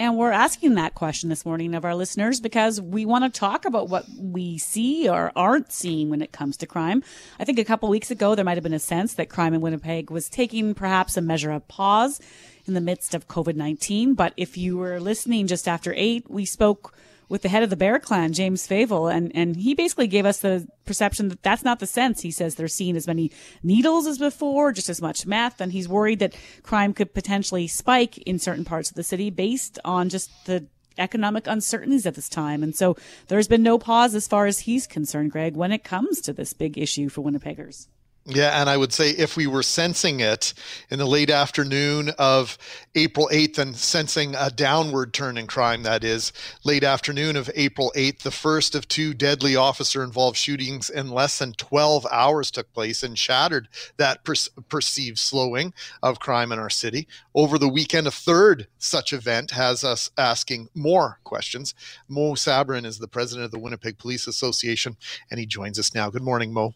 [0.00, 3.66] And we're asking that question this morning of our listeners because we want to talk
[3.66, 7.02] about what we see or aren't seeing when it comes to crime.
[7.38, 9.60] I think a couple weeks ago, there might have been a sense that crime in
[9.60, 12.18] Winnipeg was taking perhaps a measure of pause
[12.64, 14.14] in the midst of COVID 19.
[14.14, 16.94] But if you were listening just after eight, we spoke
[17.30, 20.38] with the head of the Bear Clan, James Favel, and, and he basically gave us
[20.40, 22.20] the perception that that's not the sense.
[22.20, 23.30] He says they're seeing as many
[23.62, 28.18] needles as before, just as much meth, and he's worried that crime could potentially spike
[28.18, 30.66] in certain parts of the city based on just the
[30.98, 32.64] economic uncertainties at this time.
[32.64, 32.96] And so
[33.28, 36.52] there's been no pause as far as he's concerned, Greg, when it comes to this
[36.52, 37.86] big issue for Winnipeggers.
[38.26, 40.54] Yeah, and I would say if we were sensing it
[40.90, 42.56] in the late afternoon of
[42.94, 47.92] April 8th and sensing a downward turn in crime, that is, late afternoon of April
[47.96, 52.72] 8th, the first of two deadly officer involved shootings in less than 12 hours took
[52.72, 54.34] place and shattered that per-
[54.68, 57.08] perceived slowing of crime in our city.
[57.34, 61.74] Over the weekend, a third such event has us asking more questions.
[62.08, 64.96] Mo Sabourin is the president of the Winnipeg Police Association,
[65.30, 66.10] and he joins us now.
[66.10, 66.74] Good morning, Mo.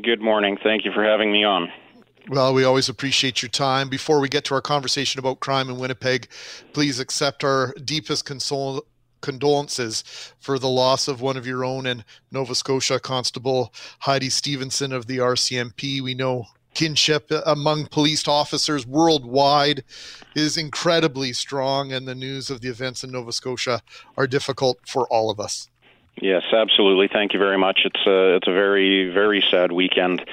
[0.00, 0.56] Good morning.
[0.62, 1.70] Thank you for having me on.
[2.28, 3.90] Well, we always appreciate your time.
[3.90, 6.28] Before we get to our conversation about crime in Winnipeg,
[6.72, 8.82] please accept our deepest consol-
[9.20, 10.02] condolences
[10.40, 15.08] for the loss of one of your own and Nova Scotia, Constable Heidi Stevenson of
[15.08, 16.00] the RCMP.
[16.00, 19.84] We know kinship among police officers worldwide
[20.34, 23.82] is incredibly strong, and the news of the events in Nova Scotia
[24.16, 25.68] are difficult for all of us.
[26.20, 27.08] Yes, absolutely.
[27.08, 27.80] Thank you very much.
[27.84, 30.24] It's a it's a very very sad weekend.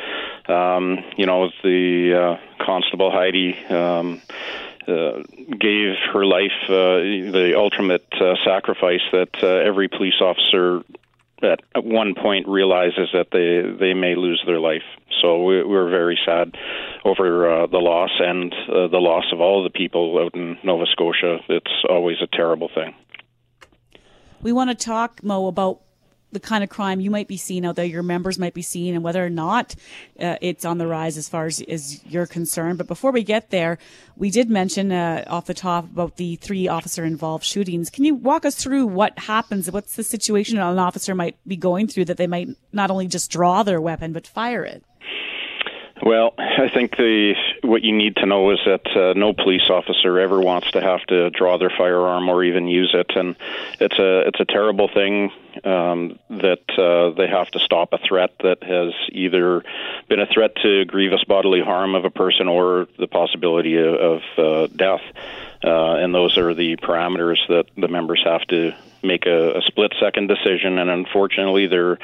[0.48, 4.22] Um, you know, the uh, Constable Heidi um,
[4.88, 5.24] uh,
[5.58, 7.00] gave her life uh,
[7.32, 10.82] the ultimate uh, sacrifice that uh, every police officer
[11.42, 14.84] at, at one point realizes that they they may lose their life.
[15.22, 16.56] So we, we're very sad
[17.06, 20.86] over uh, the loss and uh, the loss of all the people out in Nova
[20.92, 21.40] Scotia.
[21.50, 22.94] It's always a terrible thing.
[24.42, 25.82] We want to talk, Mo, about
[26.32, 28.94] the kind of crime you might be seeing out there, your members might be seeing,
[28.94, 29.76] and whether or not
[30.20, 32.78] uh, it's on the rise as far as, as you're concerned.
[32.78, 33.80] But before we get there,
[34.16, 37.90] we did mention uh, off the top about the three officer involved shootings.
[37.90, 39.72] Can you walk us through what happens?
[39.72, 43.32] What's the situation an officer might be going through that they might not only just
[43.32, 44.84] draw their weapon, but fire it?
[46.02, 50.18] Well, I think the what you need to know is that uh, no police officer
[50.20, 53.36] ever wants to have to draw their firearm or even use it, and
[53.82, 55.32] it's a it's a terrible thing
[55.66, 59.64] um, that uh, they have to stop a threat that has either
[60.08, 64.22] been a threat to grievous bodily harm of a person or the possibility of, of
[64.38, 65.02] uh, death,
[65.66, 69.94] uh, and those are the parameters that the members have to make a, a split
[70.00, 70.78] second decision.
[70.78, 71.98] And unfortunately, there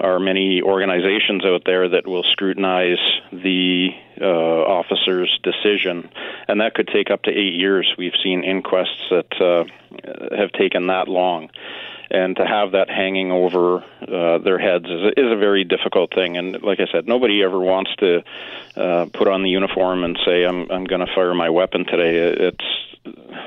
[0.00, 2.98] are many organizations out there that will scrutinize
[3.32, 6.10] the uh, officer's decision,
[6.48, 7.92] and that could take up to eight years.
[7.96, 9.64] We've seen inquests that uh,
[10.36, 11.50] have taken that long.
[12.10, 16.36] And to have that hanging over uh, their heads is is a very difficult thing.
[16.36, 18.22] And like I said, nobody ever wants to
[18.76, 22.18] uh, put on the uniform and say, "I'm I'm going to fire my weapon today."
[22.18, 22.64] It's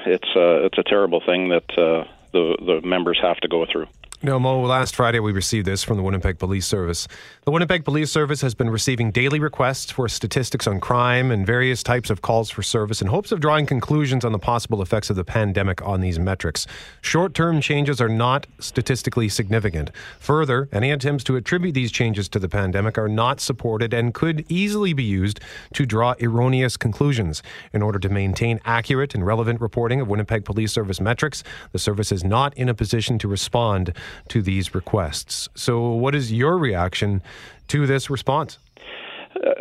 [0.07, 2.05] it's a it's a terrible thing that uh,
[2.35, 3.87] the the members have to go through.
[4.25, 7.07] No, Mo, last Friday we received this from the Winnipeg Police Service.
[7.43, 11.83] The Winnipeg Police Service has been receiving daily requests for statistics on crime and various
[11.83, 15.15] types of calls for service in hopes of drawing conclusions on the possible effects of
[15.15, 16.65] the pandemic on these metrics.
[17.01, 19.91] Short term changes are not statistically significant.
[20.17, 24.43] Further, any attempts to attribute these changes to the pandemic are not supported and could
[24.49, 25.39] easily be used
[25.73, 27.43] to draw erroneous conclusions.
[27.73, 32.11] In order to maintain accurate and relevant reporting of Winnipeg Police Service metrics, the service
[32.11, 33.93] is not in a position to respond
[34.29, 35.49] to these requests.
[35.55, 37.21] So, what is your reaction
[37.67, 38.57] to this response?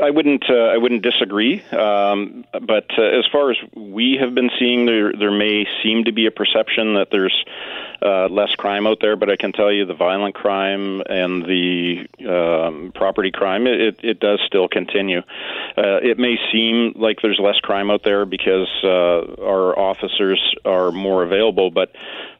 [0.00, 0.44] I wouldn't.
[0.48, 1.62] Uh, I wouldn't disagree.
[1.72, 6.12] Um, but uh, as far as we have been seeing, there there may seem to
[6.12, 7.44] be a perception that there's
[8.02, 12.06] uh, less crime out there, but I can tell you the violent crime and the
[12.28, 15.20] um, property crime, it, it does still continue.
[15.76, 20.92] Uh, it may seem like there's less crime out there because uh, our officers are
[20.92, 21.92] more available, but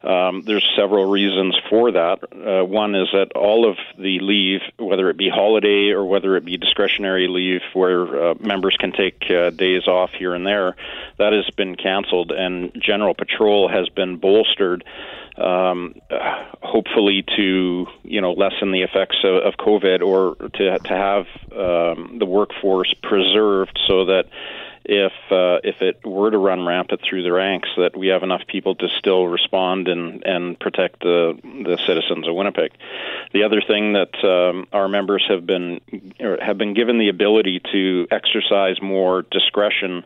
[0.03, 2.19] um, there's several reasons for that.
[2.33, 6.45] Uh, one is that all of the leave, whether it be holiday or whether it
[6.45, 10.77] be discretionary leave, where uh, members can take uh, days off here and there,
[11.19, 14.85] that has been canceled, and general patrol has been bolstered
[15.37, 15.95] um,
[16.63, 22.19] hopefully to you know lessen the effects of, of COVID or to to have um,
[22.19, 24.25] the workforce preserved so that
[24.85, 28.43] if uh, if it were to run rampant through the ranks, that we have enough
[28.47, 32.73] people to still respond and and protect the the citizens of Winnipeg.
[33.33, 35.81] The other thing that um, our members have been
[36.41, 40.05] have been given the ability to exercise more discretion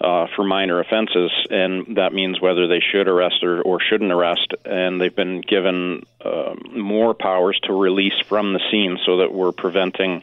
[0.00, 4.54] uh, for minor offenses, and that means whether they should arrest or, or shouldn't arrest.
[4.64, 9.52] And they've been given uh, more powers to release from the scene so that we're
[9.52, 10.22] preventing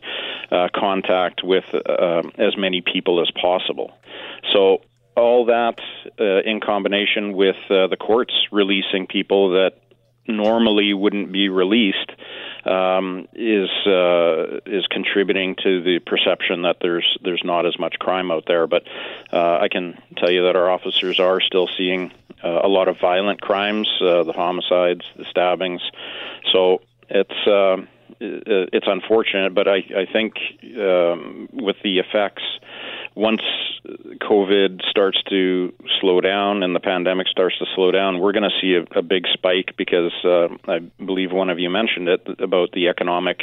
[0.51, 3.93] uh, contact with uh, as many people as possible.
[4.53, 4.81] So
[5.15, 5.79] all that
[6.19, 9.73] uh, in combination with uh, the courts releasing people that
[10.27, 12.11] normally wouldn't be released
[12.65, 18.31] um, is uh, is contributing to the perception that there's there's not as much crime
[18.31, 18.67] out there.
[18.67, 18.83] But
[19.31, 22.11] uh, I can tell you that our officers are still seeing
[22.43, 25.81] uh, a lot of violent crimes, uh, the homicides, the stabbings.
[26.51, 27.77] So it's uh,
[28.19, 30.35] it's unfortunate, but I I think
[30.77, 32.43] um, with the effects
[33.17, 33.41] once
[34.21, 38.61] COVID starts to slow down and the pandemic starts to slow down, we're going to
[38.61, 42.71] see a, a, big spike because uh, I believe one of you mentioned it about
[42.73, 43.41] the economic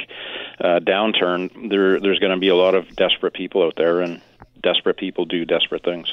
[0.60, 1.70] uh, downturn.
[1.70, 4.20] There, there's going to be a lot of desperate people out there, and
[4.62, 6.12] desperate people do desperate things.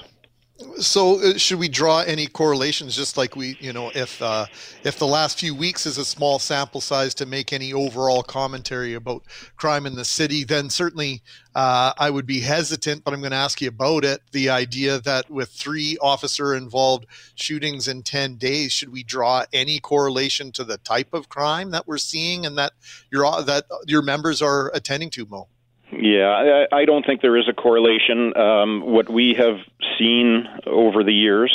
[0.77, 4.45] So, uh, should we draw any correlations, just like we, you know, if uh,
[4.83, 8.93] if the last few weeks is a small sample size to make any overall commentary
[8.93, 9.23] about
[9.55, 11.21] crime in the city, then certainly
[11.55, 13.03] uh, I would be hesitant.
[13.03, 14.21] But I'm going to ask you about it.
[14.31, 17.05] The idea that with three officer involved
[17.35, 21.87] shootings in ten days, should we draw any correlation to the type of crime that
[21.87, 22.73] we're seeing and that
[23.11, 25.47] your that your members are attending to, Mo?
[25.91, 28.35] Yeah, I, I don't think there is a correlation.
[28.37, 29.57] Um, what we have
[29.97, 31.53] seen over the years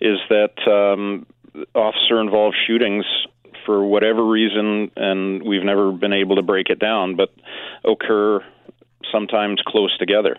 [0.00, 1.26] is that um,
[1.74, 3.04] officer involved shootings,
[3.68, 7.28] for whatever reason, and we've never been able to break it down, but
[7.84, 8.42] occur
[9.12, 10.38] sometimes close together.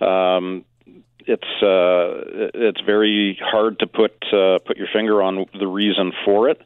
[0.00, 0.64] Um,
[1.28, 6.48] it's uh, it's very hard to put uh, put your finger on the reason for
[6.48, 6.60] it,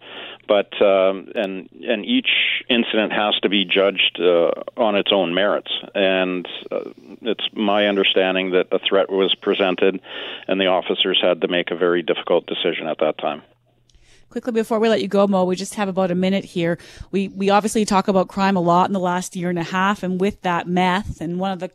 [0.50, 5.70] but um, and and each incident has to be judged uh, on its own merits.
[5.94, 6.90] And uh,
[7.22, 10.00] it's my understanding that a threat was presented,
[10.48, 13.42] and the officers had to make a very difficult decision at that time.
[14.28, 16.78] Quickly before we let you go, Mo, we just have about a minute here.
[17.12, 20.02] We we obviously talk about crime a lot in the last year and a half,
[20.02, 21.70] and with that meth, and one of the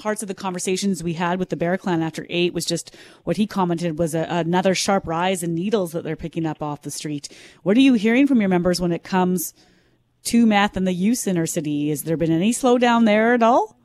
[0.00, 3.36] parts of the conversations we had with the Bear Clan after eight was just what
[3.36, 6.90] he commented was a, another sharp rise in needles that they're picking up off the
[6.90, 7.28] street.
[7.62, 9.52] What are you hearing from your members when it comes
[10.24, 11.90] to meth and the use in our city?
[11.90, 13.76] Has there been any slowdown there at all?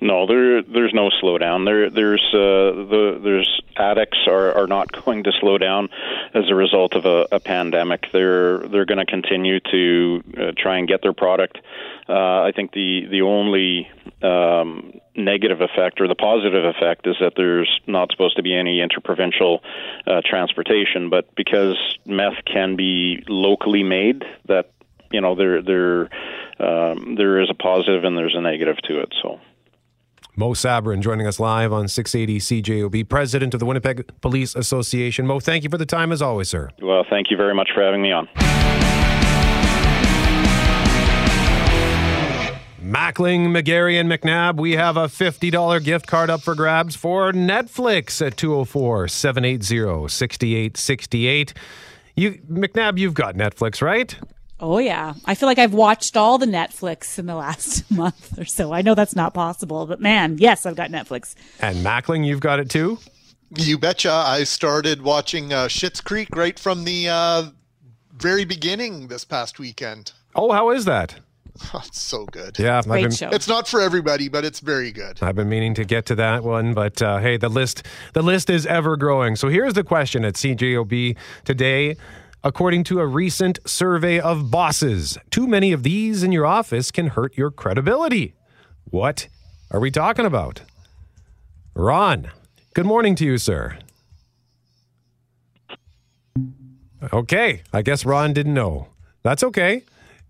[0.00, 1.64] No, there there's no slowdown.
[1.64, 5.88] There there's uh, the there's addicts are, are not going to slow down
[6.34, 8.06] as a result of a, a pandemic.
[8.12, 11.58] They're they're going to continue to uh, try and get their product.
[12.08, 13.88] Uh, I think the the only
[14.22, 18.80] um, negative effect or the positive effect is that there's not supposed to be any
[18.80, 19.62] interprovincial
[20.06, 24.70] uh, transportation, but because meth can be locally made, that
[25.10, 26.10] you know there there
[26.60, 29.14] um, there is a positive and there's a negative to it.
[29.22, 29.40] So.
[30.38, 35.26] Mo Sabourin joining us live on 680 CJOB, president of the Winnipeg Police Association.
[35.26, 36.68] Mo, thank you for the time as always, sir.
[36.82, 38.28] Well, thank you very much for having me on.
[42.82, 48.24] Mackling, McGarry, and McNabb, we have a $50 gift card up for grabs for Netflix
[48.24, 51.54] at 204 780 6868.
[52.14, 54.14] You, McNabb, you've got Netflix, right?
[54.58, 55.14] Oh yeah.
[55.24, 58.72] I feel like I've watched all the Netflix in the last month or so.
[58.72, 61.34] I know that's not possible, but man, yes, I've got Netflix.
[61.60, 62.98] And Mackling, you've got it too?
[63.54, 64.10] You betcha.
[64.10, 67.44] I started watching uh, Schitt's Creek right from the uh,
[68.16, 70.12] very beginning this past weekend.
[70.34, 71.16] Oh, how is that?
[71.72, 72.58] Oh, it's so good.
[72.58, 73.32] Yeah, Great been.
[73.32, 75.18] It's not for everybody, but it's very good.
[75.22, 78.50] I've been meaning to get to that one, but uh, hey, the list the list
[78.50, 79.36] is ever growing.
[79.36, 81.96] So here's the question at CJOB today.
[82.46, 87.08] According to a recent survey of bosses, too many of these in your office can
[87.08, 88.36] hurt your credibility.
[88.84, 89.26] What
[89.72, 90.60] are we talking about?
[91.74, 92.30] Ron,
[92.72, 93.76] good morning to you, sir.
[97.12, 98.90] Okay, I guess Ron didn't know.
[99.24, 99.82] That's okay.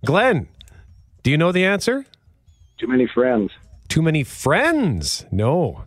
[0.02, 0.48] Glenn,
[1.22, 2.06] do you know the answer?
[2.78, 3.50] Too many friends.
[3.88, 5.26] Too many friends.
[5.30, 5.84] No.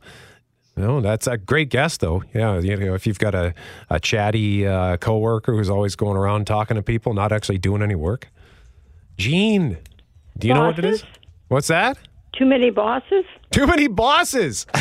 [0.80, 2.24] No, that's a great guess, though.
[2.34, 3.54] Yeah, you know, if you've got a,
[3.90, 7.96] a chatty uh, coworker who's always going around talking to people, not actually doing any
[7.96, 8.30] work.
[9.18, 9.78] Gene,
[10.38, 11.04] do you know what it is?
[11.50, 11.98] What's that?
[12.32, 13.26] Too many bosses?
[13.52, 14.66] Too many bosses.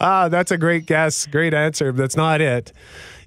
[0.00, 1.26] ah, that's a great guess.
[1.28, 1.92] Great answer.
[1.92, 2.72] That's not it.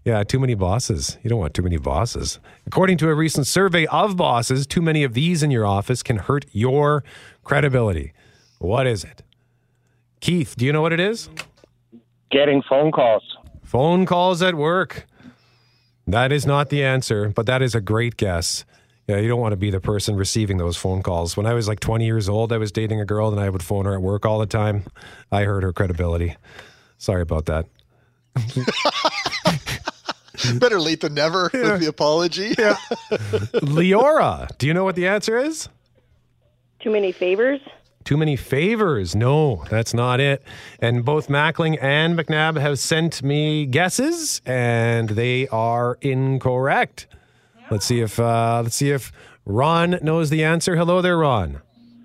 [0.04, 1.18] Yeah, too many bosses.
[1.24, 2.39] You don't want too many bosses.
[2.68, 6.18] According to a recent survey of bosses, too many of these in your office can
[6.18, 7.06] hurt your
[7.45, 8.12] credibility.
[8.58, 9.24] What is it?
[10.20, 11.30] Keith, do you know what it is?
[12.32, 13.24] Getting phone calls.
[13.63, 15.05] Phone calls at work.
[16.07, 18.65] That is not the answer, but that is a great guess.
[19.07, 21.36] Yeah, you don't want to be the person receiving those phone calls.
[21.36, 23.63] When I was like 20 years old, I was dating a girl and I would
[23.63, 24.84] phone her at work all the time.
[25.32, 26.36] I hurt her credibility.
[26.97, 27.65] Sorry about that.
[30.59, 32.53] Better late than never with the apology.
[32.57, 32.78] Yeah.
[33.61, 35.70] Leora, do you know what the answer is?
[36.80, 37.59] Too many favors?
[38.04, 39.16] Too many favors.
[39.16, 40.41] No, that's not it.
[40.80, 47.08] And both Mackling and McNabb have sent me guesses, and they are incorrect.
[47.70, 49.12] Let's see if uh, let's see if
[49.45, 50.76] Ron knows the answer.
[50.76, 51.62] Hello there, Ron.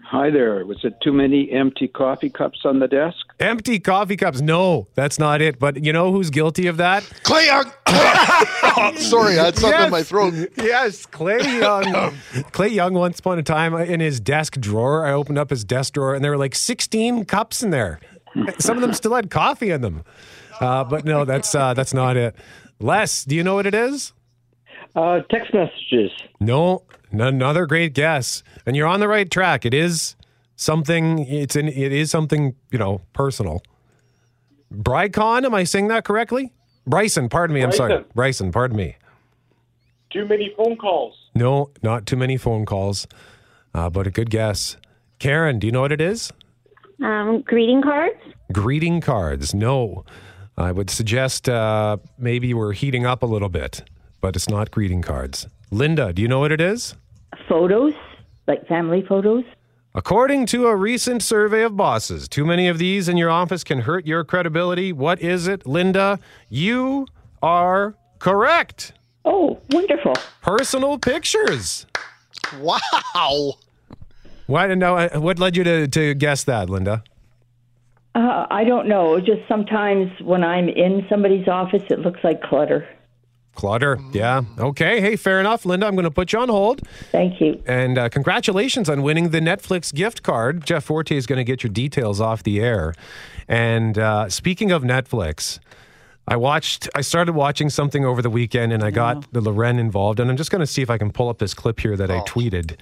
[0.07, 0.65] Hi there.
[0.67, 3.17] Was it too many empty coffee cups on the desk?
[3.41, 4.41] Empty coffee cups.
[4.43, 5.59] No, that's not it.
[5.59, 7.03] But you know who's guilty of that?
[7.23, 7.65] Clay Young.
[8.97, 10.35] Sorry, I had something in my throat.
[10.57, 12.15] Yes, Clay Young.
[12.53, 15.95] Clay Young, once upon a time, in his desk drawer, I opened up his desk
[15.95, 17.99] drawer and there were like 16 cups in there.
[18.59, 20.05] Some of them still had coffee in them.
[20.61, 22.37] Uh, but no, that's uh, that's not it.
[22.79, 24.13] Les, do you know what it is?
[24.95, 26.11] Uh, text messages.
[26.41, 26.83] No,
[27.13, 29.67] n- another great guess, and you're on the right track.
[29.67, 30.15] It is
[30.57, 31.21] something.
[31.21, 31.69] It's an.
[31.69, 33.63] It is something you know personal.
[34.73, 36.53] Brycon, am I saying that correctly?
[36.87, 37.63] Bryson, pardon me.
[37.63, 38.11] I'm sorry, Bryson.
[38.15, 38.53] Bryson.
[38.53, 38.97] Pardon me.
[40.11, 41.15] Too many phone calls.
[41.35, 43.07] No, not too many phone calls,
[43.75, 44.77] uh, but a good guess.
[45.19, 46.33] Karen, do you know what it is?
[47.03, 48.17] Um, greeting cards?
[48.53, 49.55] Greeting cards.
[49.55, 50.05] No,
[50.57, 53.83] I would suggest uh, maybe we're heating up a little bit,
[54.25, 55.49] but it's not greeting cards.
[55.71, 56.97] Linda, do you know what it is?
[57.47, 57.93] Photos?
[58.47, 59.45] Like family photos?
[59.95, 63.81] According to a recent survey of bosses, too many of these in your office can
[63.81, 64.95] hurt your credibility.
[64.95, 66.19] What is it, Linda?
[66.49, 67.07] You
[67.43, 68.95] are correct.
[69.27, 70.15] Oh, wonderful.
[70.41, 71.85] Personal pictures.
[72.59, 73.59] Wow.
[74.47, 77.05] Why no, uh, what led you to, to guess that, Linda?
[78.15, 79.21] Uh, I don't know.
[79.21, 82.89] Just sometimes when I'm in somebody's office, it looks like clutter.
[83.55, 83.99] Clutter.
[84.13, 84.43] Yeah.
[84.59, 85.01] Okay.
[85.01, 85.87] Hey, fair enough, Linda.
[85.87, 86.87] I'm going to put you on hold.
[87.13, 87.63] Thank you.
[87.67, 90.65] And uh, congratulations on winning the Netflix gift card.
[90.65, 92.95] Jeff Fortier is going to get your details off the air.
[93.49, 95.59] And uh, speaking of Netflix,
[96.27, 96.89] I watched.
[96.95, 100.19] I started watching something over the weekend, and I got the Loren involved.
[100.21, 102.11] And I'm just going to see if I can pull up this clip here that
[102.11, 102.77] I tweeted.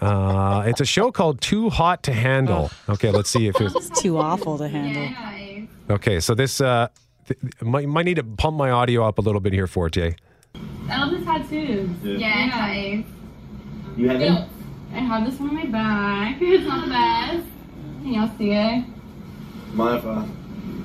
[0.00, 2.70] Uh, it's a show called Too Hot to Handle.
[2.88, 5.68] Okay, let's see if it's It's too awful to handle.
[5.90, 6.20] okay.
[6.20, 6.88] So this uh,
[7.26, 10.16] th- might might need to pump my audio up a little bit here, Fortier.
[10.86, 11.90] Elvis tattoos.
[12.02, 12.18] Yeah.
[12.18, 13.04] Yeah, guys.
[13.96, 14.48] You have Guilt.
[14.92, 16.36] I have this one on my back.
[16.42, 17.46] It's not the best.
[18.02, 18.84] Can y'all see it?
[19.74, 20.28] Mind if I?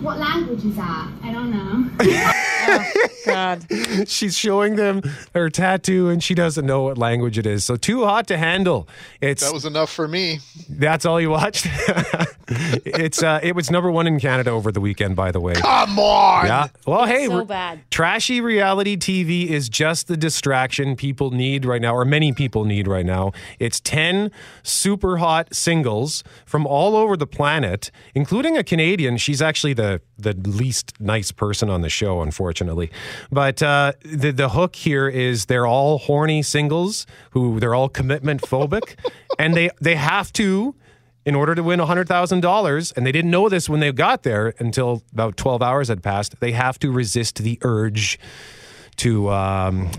[0.01, 1.11] What language is that?
[1.23, 1.89] I don't know.
[3.25, 3.65] God.
[4.07, 5.01] She's showing them
[5.33, 7.65] her tattoo, and she doesn't know what language it is.
[7.65, 8.87] So too hot to handle.
[9.21, 10.39] It's That was enough for me.
[10.69, 11.67] That's all you watched.
[12.47, 15.53] it's uh, it was number one in Canada over the weekend, by the way.
[15.53, 16.45] Come on.
[16.45, 16.67] Yeah.
[16.85, 17.79] Well, hey, so we're- bad.
[17.89, 22.87] trashy reality TV is just the distraction people need right now, or many people need
[22.87, 23.31] right now.
[23.59, 24.31] It's 10
[24.63, 29.17] super hot singles from all over the planet, including a Canadian.
[29.17, 29.86] She's actually the,
[30.17, 32.91] the least nice person on the show, unfortunately.
[33.31, 38.41] But uh, the, the hook here is they're all horny singles who they're all commitment
[38.41, 38.95] phobic,
[39.39, 40.75] and they, they have to
[41.25, 45.03] in order to win $100,000, and they didn't know this when they got there until
[45.11, 48.17] about 12 hours had passed, they have to resist the urge
[48.95, 49.91] to um,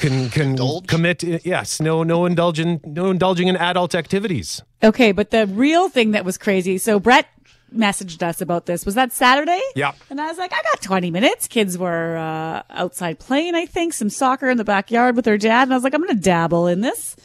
[0.00, 0.56] can, can
[0.88, 1.22] commit.
[1.22, 4.60] Yes, no, no indulging, no indulging in adult activities.
[4.82, 6.76] Okay, but the real thing that was crazy.
[6.76, 7.26] So Brett
[7.74, 8.84] messaged us about this.
[8.86, 9.60] Was that Saturday?
[9.74, 9.92] Yeah.
[10.10, 11.48] And I was like, I got 20 minutes.
[11.48, 15.64] Kids were uh, outside playing, I think, some soccer in the backyard with their dad.
[15.64, 17.16] And I was like, I'm going to dabble in this.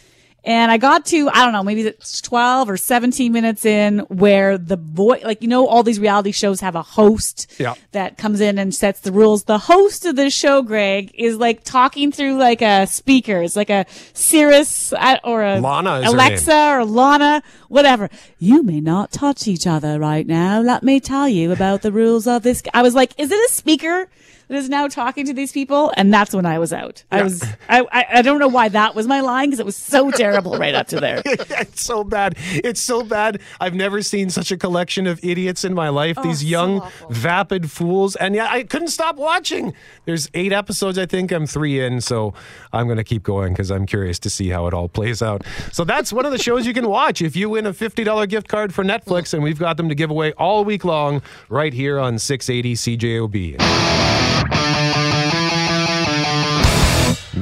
[0.46, 4.58] And I got to, I don't know, maybe it's 12 or 17 minutes in where
[4.58, 7.76] the voice, like, you know, all these reality shows have a host Yeah.
[7.94, 9.46] that comes in and sets the rules.
[9.46, 13.42] The host of this show, Greg, is like talking through like a speaker.
[13.42, 18.10] It's like a Cirrus or a Lana Alexa or Lana, whatever.
[18.40, 20.60] You may not touch each other right now.
[20.60, 22.64] Let me tell you about the rules of this.
[22.74, 24.10] I was like, is it a speaker?
[24.56, 27.04] Is now talking to these people, and that's when I was out.
[27.12, 30.12] I was I, I don't know why that was my line because it was so
[30.12, 31.22] terrible right up to there.
[31.26, 32.36] it's so bad.
[32.52, 33.42] It's so bad.
[33.60, 36.18] I've never seen such a collection of idiots in my life.
[36.18, 38.16] Oh, These young, vapid fools.
[38.16, 39.74] And yeah, I couldn't stop watching.
[40.06, 41.32] There's eight episodes, I think.
[41.32, 42.34] I'm three in, so
[42.72, 45.44] I'm going to keep going because I'm curious to see how it all plays out.
[45.72, 48.48] So that's one of the shows you can watch if you win a $50 gift
[48.48, 52.00] card for Netflix, and we've got them to give away all week long right here
[52.00, 54.43] on 680 CJOB.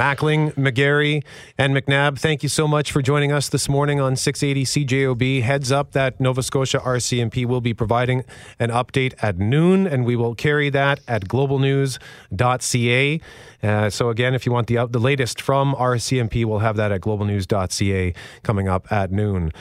[0.02, 1.24] Mackling, McGarry,
[1.58, 5.42] and McNabb, thank you so much for joining us this morning on 680 CJOB.
[5.44, 8.24] Heads up that Nova Scotia RCMP will be providing
[8.58, 13.22] an update at noon, and we will carry that at globalnews.ca.
[13.62, 17.02] Uh, so, again, if you want the, the latest from RCMP, we'll have that at
[17.02, 19.52] globalnews.ca coming up at noon.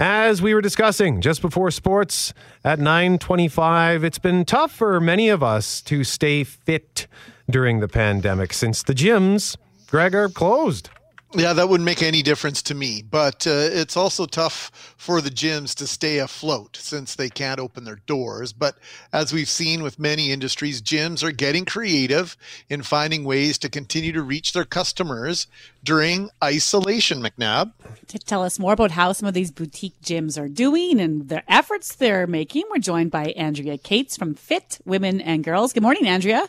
[0.00, 2.32] As we were discussing just before sports
[2.64, 7.06] at 9:25, it's been tough for many of us to stay fit
[7.50, 9.58] during the pandemic since the gyms,
[9.90, 10.88] Greg, are closed.
[11.32, 13.02] Yeah, that wouldn't make any difference to me.
[13.08, 17.84] But uh, it's also tough for the gyms to stay afloat since they can't open
[17.84, 18.52] their doors.
[18.52, 18.76] But
[19.12, 22.36] as we've seen with many industries, gyms are getting creative
[22.68, 25.46] in finding ways to continue to reach their customers
[25.84, 27.72] during isolation, McNabb.
[28.08, 31.48] To tell us more about how some of these boutique gyms are doing and the
[31.50, 35.72] efforts they're making, we're joined by Andrea Cates from Fit Women and Girls.
[35.72, 36.48] Good morning, Andrea.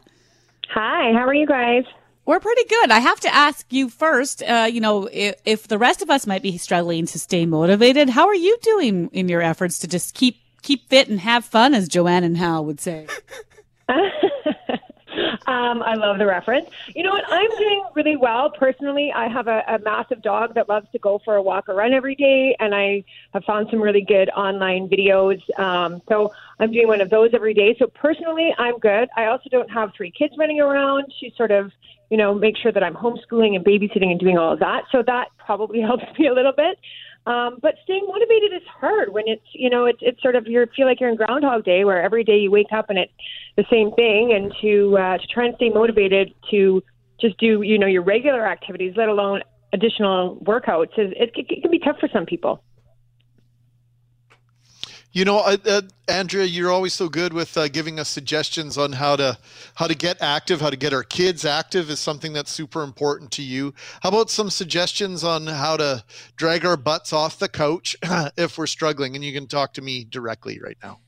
[0.70, 1.84] Hi, how are you guys?
[2.26, 2.92] We're pretty good.
[2.92, 6.28] I have to ask you first, uh, you know, if, if the rest of us
[6.28, 10.14] might be struggling to stay motivated, how are you doing in your efforts to just
[10.14, 13.08] keep keep fit and have fun, as Joanne and Hal would say?
[15.52, 16.70] Um, I love the reference.
[16.96, 17.26] You know what?
[17.30, 19.12] I'm doing really well personally.
[19.14, 21.94] I have a, a massive dog that loves to go for a walk or run
[21.94, 23.04] every day, and I
[23.34, 25.42] have found some really good online videos.
[25.60, 27.76] Um, so I'm doing one of those every day.
[27.80, 29.10] So personally, I'm good.
[29.18, 31.12] I also don't have three kids running around.
[31.20, 31.72] She's sort of,
[32.12, 34.82] you know, make sure that I'm homeschooling and babysitting and doing all of that.
[34.92, 36.78] So that probably helps me a little bit.
[37.26, 40.66] Um, but staying motivated is hard when it's you know it's it's sort of you
[40.76, 43.14] feel like you're in Groundhog Day where every day you wake up and it's
[43.56, 46.82] the same thing, and to uh, to try and stay motivated to
[47.22, 49.42] just do you know your regular activities, let alone
[49.72, 52.64] additional workouts, is it, it can be tough for some people.
[55.14, 58.94] You know, uh, uh, Andrea, you're always so good with uh, giving us suggestions on
[58.94, 59.38] how to
[59.76, 63.30] how to get active, how to get our kids active is something that's super important
[63.32, 63.74] to you.
[64.02, 66.06] How about some suggestions on how to
[66.38, 67.98] drag our butts off the couch
[68.38, 69.16] if we're struggling?
[69.16, 71.00] And you can talk to me directly right now.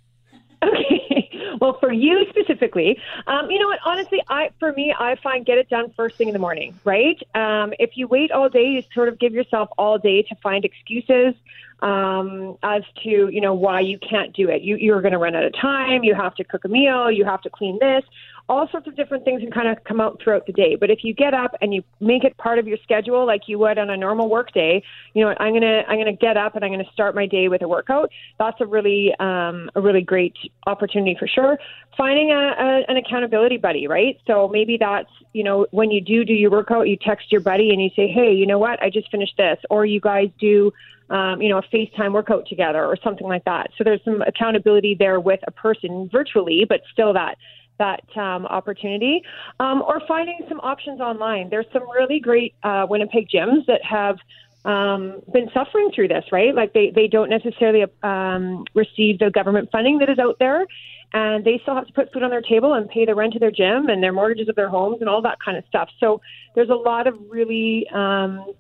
[1.64, 3.80] Well, for you specifically, um, you know what?
[3.86, 6.78] Honestly, I for me, I find get it done first thing in the morning.
[6.84, 7.18] Right?
[7.34, 10.66] Um, if you wait all day, you sort of give yourself all day to find
[10.66, 11.36] excuses
[11.82, 14.62] um, as to you know why you can't do it.
[14.62, 16.04] You you're going to run out of time.
[16.04, 17.10] You have to cook a meal.
[17.10, 18.04] You have to clean this.
[18.50, 20.76] All sorts of different things can kind of come out throughout the day.
[20.76, 23.58] But if you get up and you make it part of your schedule, like you
[23.60, 24.84] would on a normal work day,
[25.14, 25.34] you know?
[25.40, 28.12] I'm gonna I'm gonna get up and I'm gonna start my day with a workout.
[28.38, 30.36] That's a really um, a really great
[30.68, 31.58] opportunity for sure.
[31.98, 34.20] Finding a, a, an accountability buddy, right?
[34.28, 37.70] So maybe that's you know when you do do your workout, you text your buddy
[37.70, 38.82] and you say, hey, you know what?
[38.84, 40.74] I just finished this, or you guys do
[41.10, 43.70] um, you know, a FaceTime workout together or something like that.
[43.78, 47.38] So there's some accountability there with a person virtually, but still that
[47.80, 49.22] that um, opportunity,
[49.60, 51.50] um, or finding some options online.
[51.50, 54.18] There's some really great uh, Winnipeg gyms that have
[54.66, 56.56] um, been suffering through this, right?
[56.56, 60.66] Like they, they don't necessarily um, receive the government funding that is out there,
[61.14, 63.42] and they still have to put food on their table and pay the rent of
[63.42, 65.90] their gym and their mortgages of their homes and all that kind of stuff.
[66.00, 66.22] So
[66.56, 68.54] there's a lot of really um,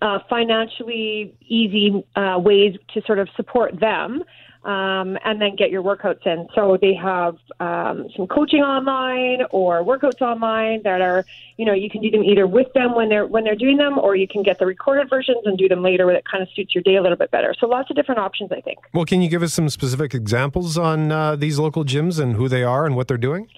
[0.00, 4.24] uh, financially easy uh, ways to sort of support them
[4.64, 6.48] um, and then get your workouts in.
[6.54, 11.24] So they have um, some coaching online or workouts online that are,
[11.56, 13.98] you know, you can do them either with them when they're when they're doing them,
[13.98, 16.48] or you can get the recorded versions and do them later when it kind of
[16.54, 17.54] suits your day a little bit better.
[17.58, 18.78] So lots of different options, I think.
[18.92, 22.48] Well, can you give us some specific examples on uh, these local gyms and who
[22.48, 23.48] they are and what they're doing?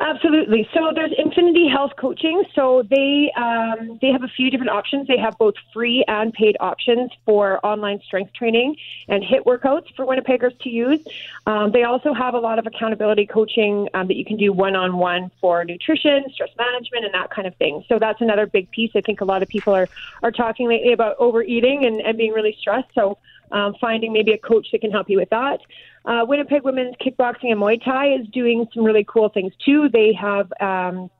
[0.00, 0.66] Absolutely.
[0.72, 2.42] So there's Infinity Health Coaching.
[2.54, 5.06] So they um, they have a few different options.
[5.06, 8.76] They have both free and paid options for online strength training
[9.08, 11.00] and HIIT workouts for Winnipeggers to use.
[11.46, 14.74] Um, they also have a lot of accountability coaching um, that you can do one
[14.74, 17.84] on one for nutrition, stress management, and that kind of thing.
[17.86, 18.92] So that's another big piece.
[18.96, 19.90] I think a lot of people are
[20.22, 22.88] are talking lately about overeating and, and being really stressed.
[22.94, 23.18] So
[23.52, 25.60] um, finding maybe a coach that can help you with that.
[26.04, 29.88] Uh, Winnipeg Women's Kickboxing and Muay Thai is doing some really cool things too.
[29.88, 31.10] They have um,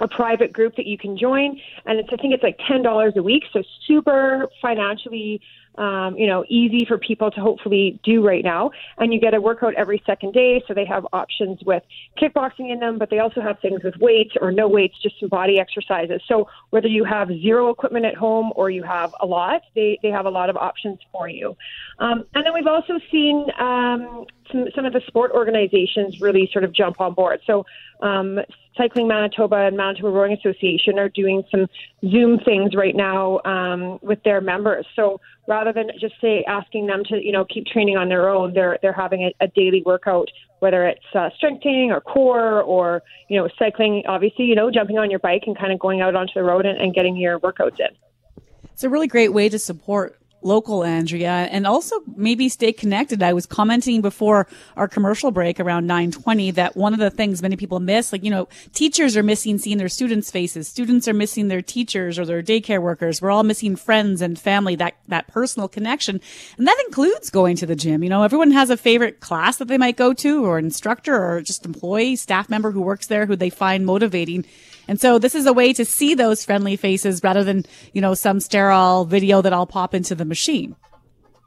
[0.00, 3.14] a private group that you can join, and it's I think it's like ten dollars
[3.16, 5.40] a week, so super financially
[5.78, 8.70] um, you know, easy for people to hopefully do right now.
[8.98, 11.82] And you get a workout every second day, so they have options with
[12.20, 15.28] kickboxing in them, but they also have things with weights or no weights, just some
[15.28, 16.20] body exercises.
[16.26, 20.10] So whether you have zero equipment at home or you have a lot, they, they
[20.10, 21.56] have a lot of options for you.
[22.00, 26.64] Um, and then we've also seen um, some, some of the sport organizations really sort
[26.64, 27.40] of jump on board.
[27.46, 27.64] So
[28.00, 28.38] um,
[28.76, 31.66] Cycling Manitoba and Manitoba Rowing Association are doing some
[32.08, 34.86] Zoom things right now um, with their members.
[34.94, 38.54] So rather than just say asking them to you know keep training on their own,
[38.54, 40.28] they're they're having a, a daily workout,
[40.60, 44.04] whether it's uh, or core or you know cycling.
[44.06, 46.64] Obviously, you know jumping on your bike and kind of going out onto the road
[46.64, 47.88] and, and getting your workouts in.
[48.72, 53.22] It's a really great way to support local, Andrea, and also maybe stay connected.
[53.22, 57.56] I was commenting before our commercial break around 920 that one of the things many
[57.56, 60.68] people miss, like, you know, teachers are missing seeing their students' faces.
[60.68, 63.20] Students are missing their teachers or their daycare workers.
[63.20, 66.20] We're all missing friends and family, that, that personal connection.
[66.56, 68.02] And that includes going to the gym.
[68.02, 71.42] You know, everyone has a favorite class that they might go to or instructor or
[71.42, 74.44] just employee, staff member who works there who they find motivating.
[74.88, 78.14] And so this is a way to see those friendly faces rather than, you know,
[78.14, 80.74] some sterile video that I'll pop into the machine.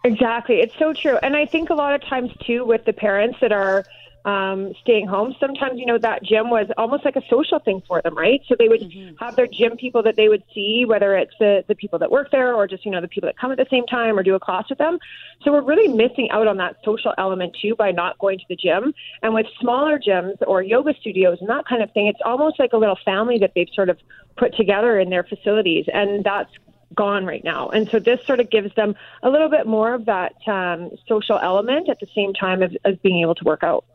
[0.04, 0.62] Exactly.
[0.62, 1.18] It's so true.
[1.22, 3.84] And I think a lot of times too with the parents that are
[4.26, 8.02] um, staying home, sometimes, you know, that gym was almost like a social thing for
[8.02, 8.42] them, right?
[8.48, 9.16] So they would mm-hmm.
[9.24, 12.30] have their gym people that they would see, whether it's the, the people that work
[12.32, 14.36] there or just, you know, the people that come at the same time or do
[14.36, 15.00] a class with them.
[15.44, 18.56] So we're really missing out on that social element too by not going to the
[18.56, 18.94] gym.
[19.24, 22.74] And with smaller gyms or yoga studios and that kind of thing, it's almost like
[22.74, 23.98] a little family that they've sort of
[24.38, 25.86] put together in their facilities.
[25.92, 26.52] And that's
[26.94, 27.70] gone right now.
[27.70, 31.40] And so this sort of gives them a little bit more of that um, social
[31.42, 33.86] element at the same time as, as being able to work out.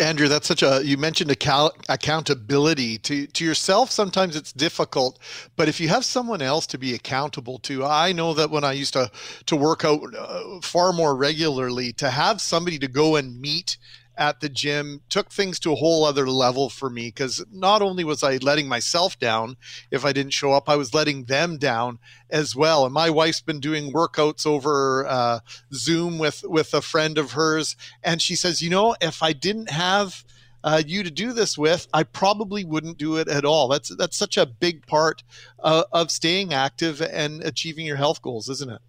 [0.00, 3.90] Andrew, that's such a you mentioned account, accountability to to yourself.
[3.90, 5.18] Sometimes it's difficult,
[5.56, 8.72] but if you have someone else to be accountable to, I know that when I
[8.72, 9.10] used to
[9.46, 13.76] to work out uh, far more regularly, to have somebody to go and meet
[14.18, 18.04] at the gym took things to a whole other level for me because not only
[18.04, 19.56] was I letting myself down
[19.90, 22.84] if I didn't show up, I was letting them down as well.
[22.84, 25.40] And my wife's been doing workouts over uh,
[25.72, 29.70] Zoom with with a friend of hers, and she says, you know, if I didn't
[29.70, 30.24] have
[30.64, 33.68] uh, you to do this with, I probably wouldn't do it at all.
[33.68, 35.22] That's that's such a big part
[35.62, 38.80] uh, of staying active and achieving your health goals, isn't it?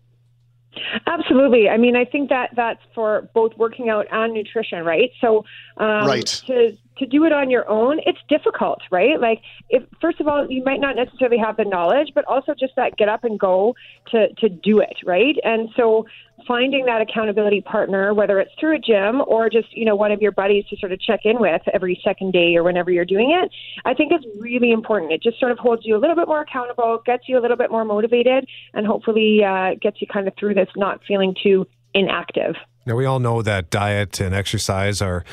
[1.07, 1.69] Absolutely.
[1.69, 5.11] I mean, I think that that's for both working out and nutrition, right?
[5.19, 5.45] So,
[5.77, 6.25] um, right.
[6.47, 9.19] to to do it on your own, it's difficult, right?
[9.19, 12.75] Like, if first of all, you might not necessarily have the knowledge, but also just
[12.75, 13.75] that get up and go
[14.11, 15.35] to to do it, right?
[15.43, 16.05] And so,
[16.47, 20.21] finding that accountability partner, whether it's through a gym or just you know one of
[20.21, 23.31] your buddies to sort of check in with every second day or whenever you're doing
[23.31, 23.51] it,
[23.85, 25.11] I think is really important.
[25.11, 27.57] It just sort of holds you a little bit more accountable, gets you a little
[27.57, 31.65] bit more motivated, and hopefully uh, gets you kind of through this not feeling too
[31.93, 32.55] inactive.
[32.89, 35.23] Now, we all know that diet and exercise are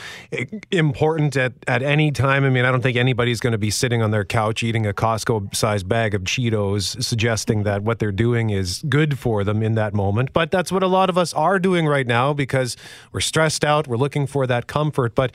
[0.71, 2.45] important at, at any time.
[2.45, 4.93] I mean, I don't think anybody's going to be sitting on their couch eating a
[4.93, 9.75] Costco sized bag of Cheetos, suggesting that what they're doing is good for them in
[9.75, 10.35] that moment.
[10.35, 12.77] But that's what a lot of us are doing right now because
[13.11, 13.89] we're stressed out.
[13.89, 15.15] We're looking for that comfort.
[15.15, 15.33] But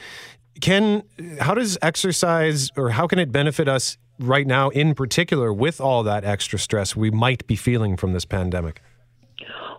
[0.62, 1.02] can,
[1.40, 6.04] how does exercise or how can it benefit us right now in particular with all
[6.04, 8.80] that extra stress we might be feeling from this pandemic?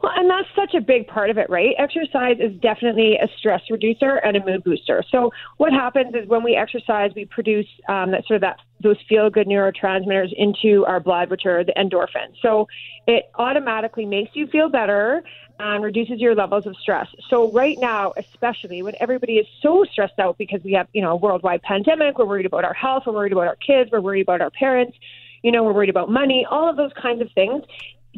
[0.03, 1.77] Well, and that's such a big part of it, right?
[1.79, 5.05] Exercise is definitely a stress reducer and a mood booster.
[5.09, 8.97] So what happens is when we exercise, we produce um, that sort of that those
[9.09, 12.35] feel good neurotransmitters into our blood, which are the endorphins.
[12.43, 12.67] So
[13.07, 15.23] it automatically makes you feel better
[15.61, 17.07] and reduces your levels of stress.
[17.31, 21.13] So right now, especially when everybody is so stressed out because we have, you know,
[21.13, 24.23] a worldwide pandemic, we're worried about our health, we're worried about our kids, we're worried
[24.23, 24.99] about our parents,
[25.45, 27.63] you know, we're worried about money, all of those kinds of things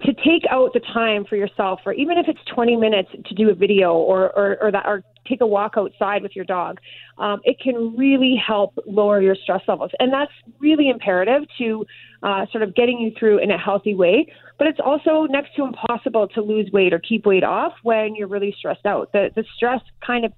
[0.03, 3.51] to take out the time for yourself, or even if it's 20 minutes to do
[3.51, 6.79] a video or, or, or that, or take a walk outside with your dog,
[7.19, 9.93] um, it can really help lower your stress levels.
[10.01, 11.87] And that's really imperative to
[12.23, 14.27] uh, sort of getting you through in a healthy way.
[14.59, 18.29] But it's also next to impossible to lose weight or keep weight off when you're
[18.29, 19.13] really stressed out.
[19.13, 20.33] The, the stress kind of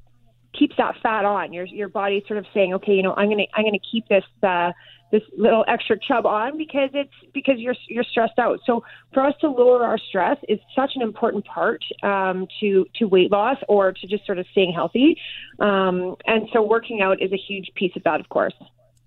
[0.59, 1.53] keeps that fat on.
[1.53, 4.25] Your your body's sort of saying, okay, you know, I'm gonna I'm gonna keep this
[4.43, 4.73] uh,
[5.13, 8.59] this little extra chub on because it's because you're you're stressed out.
[8.67, 8.85] So
[9.15, 13.31] for us to lower our stress is such an important part um, to to weight
[13.31, 15.17] loss or to just sort of staying healthy.
[15.61, 18.55] Um, and so working out is a huge piece of that, of course.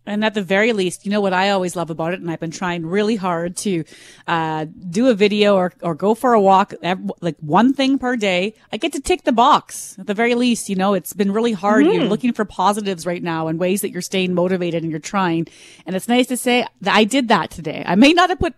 [0.09, 2.39] And at the very least, you know what I always love about it, and I've
[2.39, 3.83] been trying really hard to
[4.27, 6.73] uh, do a video or, or go for a walk,
[7.21, 8.55] like one thing per day.
[8.71, 9.97] I get to tick the box.
[9.99, 11.85] At the very least, you know, it's been really hard.
[11.85, 11.93] Mm-hmm.
[11.93, 15.47] You're looking for positives right now and ways that you're staying motivated and you're trying.
[15.85, 17.83] And it's nice to say that I did that today.
[17.85, 18.55] I may not have put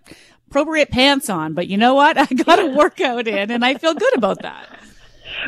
[0.47, 2.17] appropriate pants on, but you know what?
[2.17, 4.67] I got a workout in and I feel good about that.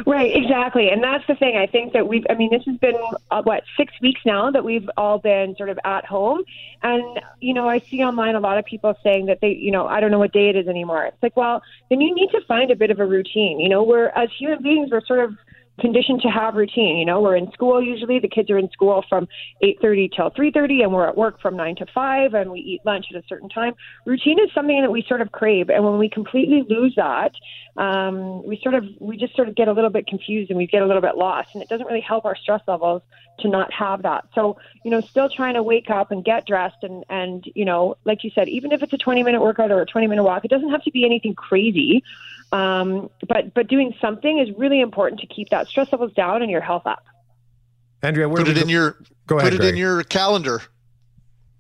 [0.06, 0.89] Right, exactly.
[0.89, 1.58] And that's the thing.
[1.58, 2.98] I think that we've, I mean, this has been,
[3.32, 6.44] uh, what, six weeks now that we've all been sort of at home.
[6.82, 9.88] And, you know, I see online a lot of people saying that they, you know,
[9.88, 11.06] I don't know what day it is anymore.
[11.06, 13.60] It's like, well, then you need to find a bit of a routine.
[13.60, 15.38] You know, we're, as human beings, we're sort of,
[15.80, 16.97] conditioned to have routine.
[16.97, 18.19] You know, we're in school usually.
[18.19, 19.28] The kids are in school from
[19.61, 23.07] 8:30 till 3:30, and we're at work from 9 to 5, and we eat lunch
[23.13, 23.74] at a certain time.
[24.05, 27.34] Routine is something that we sort of crave, and when we completely lose that,
[27.78, 30.67] um, we sort of we just sort of get a little bit confused and we
[30.67, 33.01] get a little bit lost, and it doesn't really help our stress levels
[33.39, 34.26] to not have that.
[34.36, 37.97] So, you know, still trying to wake up and get dressed, and and you know,
[38.05, 40.45] like you said, even if it's a 20 minute workout or a 20 minute walk,
[40.45, 42.03] it doesn't have to be anything crazy.
[42.54, 46.51] Um, but but doing something is really important to keep that stress levels down and
[46.51, 47.04] your health up.
[48.01, 48.97] Andrea, where put it we in go- your
[49.28, 49.74] Go ahead, put it Greg.
[49.74, 50.62] in your calendar.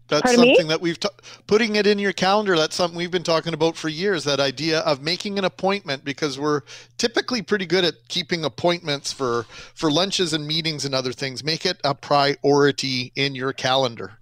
[0.09, 0.47] That's Pardon me?
[0.53, 1.09] something that we've ta-
[1.47, 2.57] putting it in your calendar.
[2.57, 4.25] That's something we've been talking about for years.
[4.25, 6.61] That idea of making an appointment because we're
[6.97, 11.43] typically pretty good at keeping appointments for for lunches and meetings and other things.
[11.43, 14.19] Make it a priority in your calendar.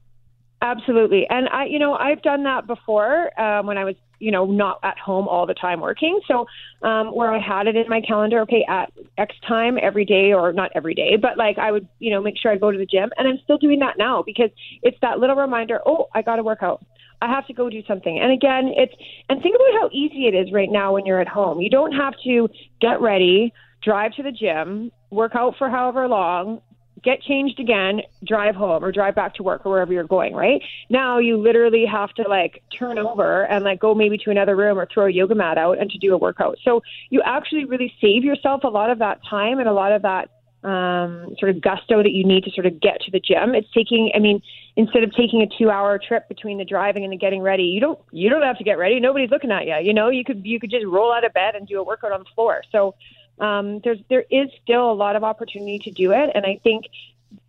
[0.62, 1.28] Absolutely.
[1.28, 4.80] And I, you know, I've done that before um, when I was, you know, not
[4.84, 6.20] at home all the time working.
[6.28, 6.46] So,
[6.88, 10.54] um, where I had it in my calendar, okay, at X time every day, or
[10.54, 12.86] not every day, but like I would, you know, make sure I go to the
[12.86, 13.10] gym.
[13.18, 14.52] And I'm still doing that now because
[14.84, 16.86] it's that little reminder, oh, I got to work out.
[17.22, 18.20] I have to go do something.
[18.20, 18.94] And again, it's,
[19.30, 21.60] and think about how easy it is right now when you're at home.
[21.60, 22.48] You don't have to
[22.80, 23.54] get ready,
[23.84, 26.62] drive to the gym, work out for however long,
[27.04, 30.62] get changed again, drive home or drive back to work or wherever you're going, right?
[30.90, 34.78] Now you literally have to like turn over and like go maybe to another room
[34.78, 36.58] or throw a yoga mat out and to do a workout.
[36.64, 40.04] So you actually really save yourself a lot of that time and a lot of
[40.04, 40.30] that
[40.64, 43.56] um, sort of gusto that you need to sort of get to the gym.
[43.56, 44.42] It's taking, I mean,
[44.76, 48.00] instead of taking a two-hour trip between the driving and the getting ready, you don't
[48.12, 49.00] you don't have to get ready.
[49.00, 49.76] Nobody's looking at you.
[49.82, 52.12] You know, you could you could just roll out of bed and do a workout
[52.12, 52.62] on the floor.
[52.72, 52.94] So
[53.42, 56.86] um, there's there is still a lot of opportunity to do it, and I think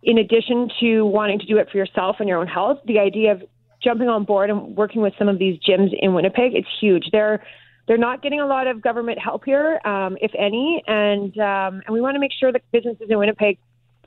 [0.01, 3.31] in addition to wanting to do it for yourself and your own health, the idea
[3.33, 3.43] of
[3.81, 7.09] jumping on board and working with some of these gyms in Winnipeg, it's huge.
[7.11, 7.43] They're
[7.87, 11.93] they're not getting a lot of government help here, um, if any, and um, and
[11.93, 13.57] we want to make sure that businesses in Winnipeg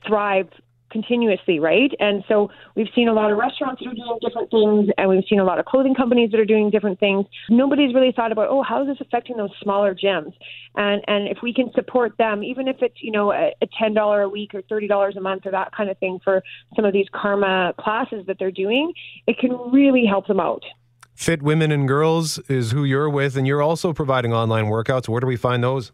[0.07, 0.49] thrive
[0.97, 1.93] continuously, right?
[2.01, 5.25] And so we've seen a lot of restaurants that are doing different things, and we've
[5.29, 7.27] seen a lot of clothing companies that are doing different things.
[7.51, 10.33] Nobody's really thought about, oh, how is this affecting those smaller gyms?
[10.77, 13.93] And and if we can support them, even if it's you know a, a ten
[13.93, 16.43] dollar a week or thirty dollars a month or that kind of thing for
[16.75, 18.93] some of these karma classes that they're doing,
[19.27, 20.63] it can really help them out.
[21.15, 25.09] Fit Women and Girls is who you're with, and you're also providing online workouts.
[25.09, 25.93] Where do we find those?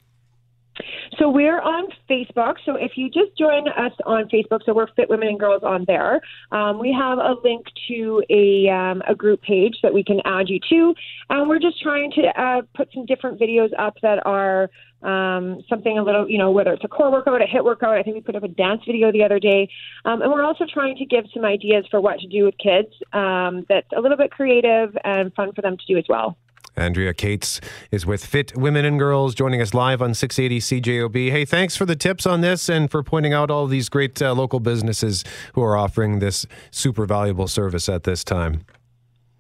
[1.18, 2.54] So we're on Facebook.
[2.64, 5.84] So if you just join us on Facebook, so we're Fit Women and Girls on
[5.86, 6.20] there.
[6.50, 10.48] Um, we have a link to a um, a group page that we can add
[10.48, 10.94] you to,
[11.30, 14.70] and we're just trying to uh, put some different videos up that are
[15.02, 17.96] um, something a little, you know, whether it's a core workout, a hit workout.
[17.96, 19.68] I think we put up a dance video the other day,
[20.04, 22.88] um, and we're also trying to give some ideas for what to do with kids
[23.12, 26.36] um, that's a little bit creative and fun for them to do as well.
[26.76, 27.60] Andrea Cates
[27.90, 31.30] is with Fit Women and Girls, joining us live on 680 CJOB.
[31.30, 34.32] Hey, thanks for the tips on this and for pointing out all these great uh,
[34.32, 38.64] local businesses who are offering this super valuable service at this time.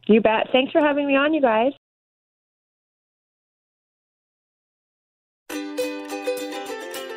[0.06, 0.48] You bet.
[0.52, 1.72] Thanks for having me on, you guys.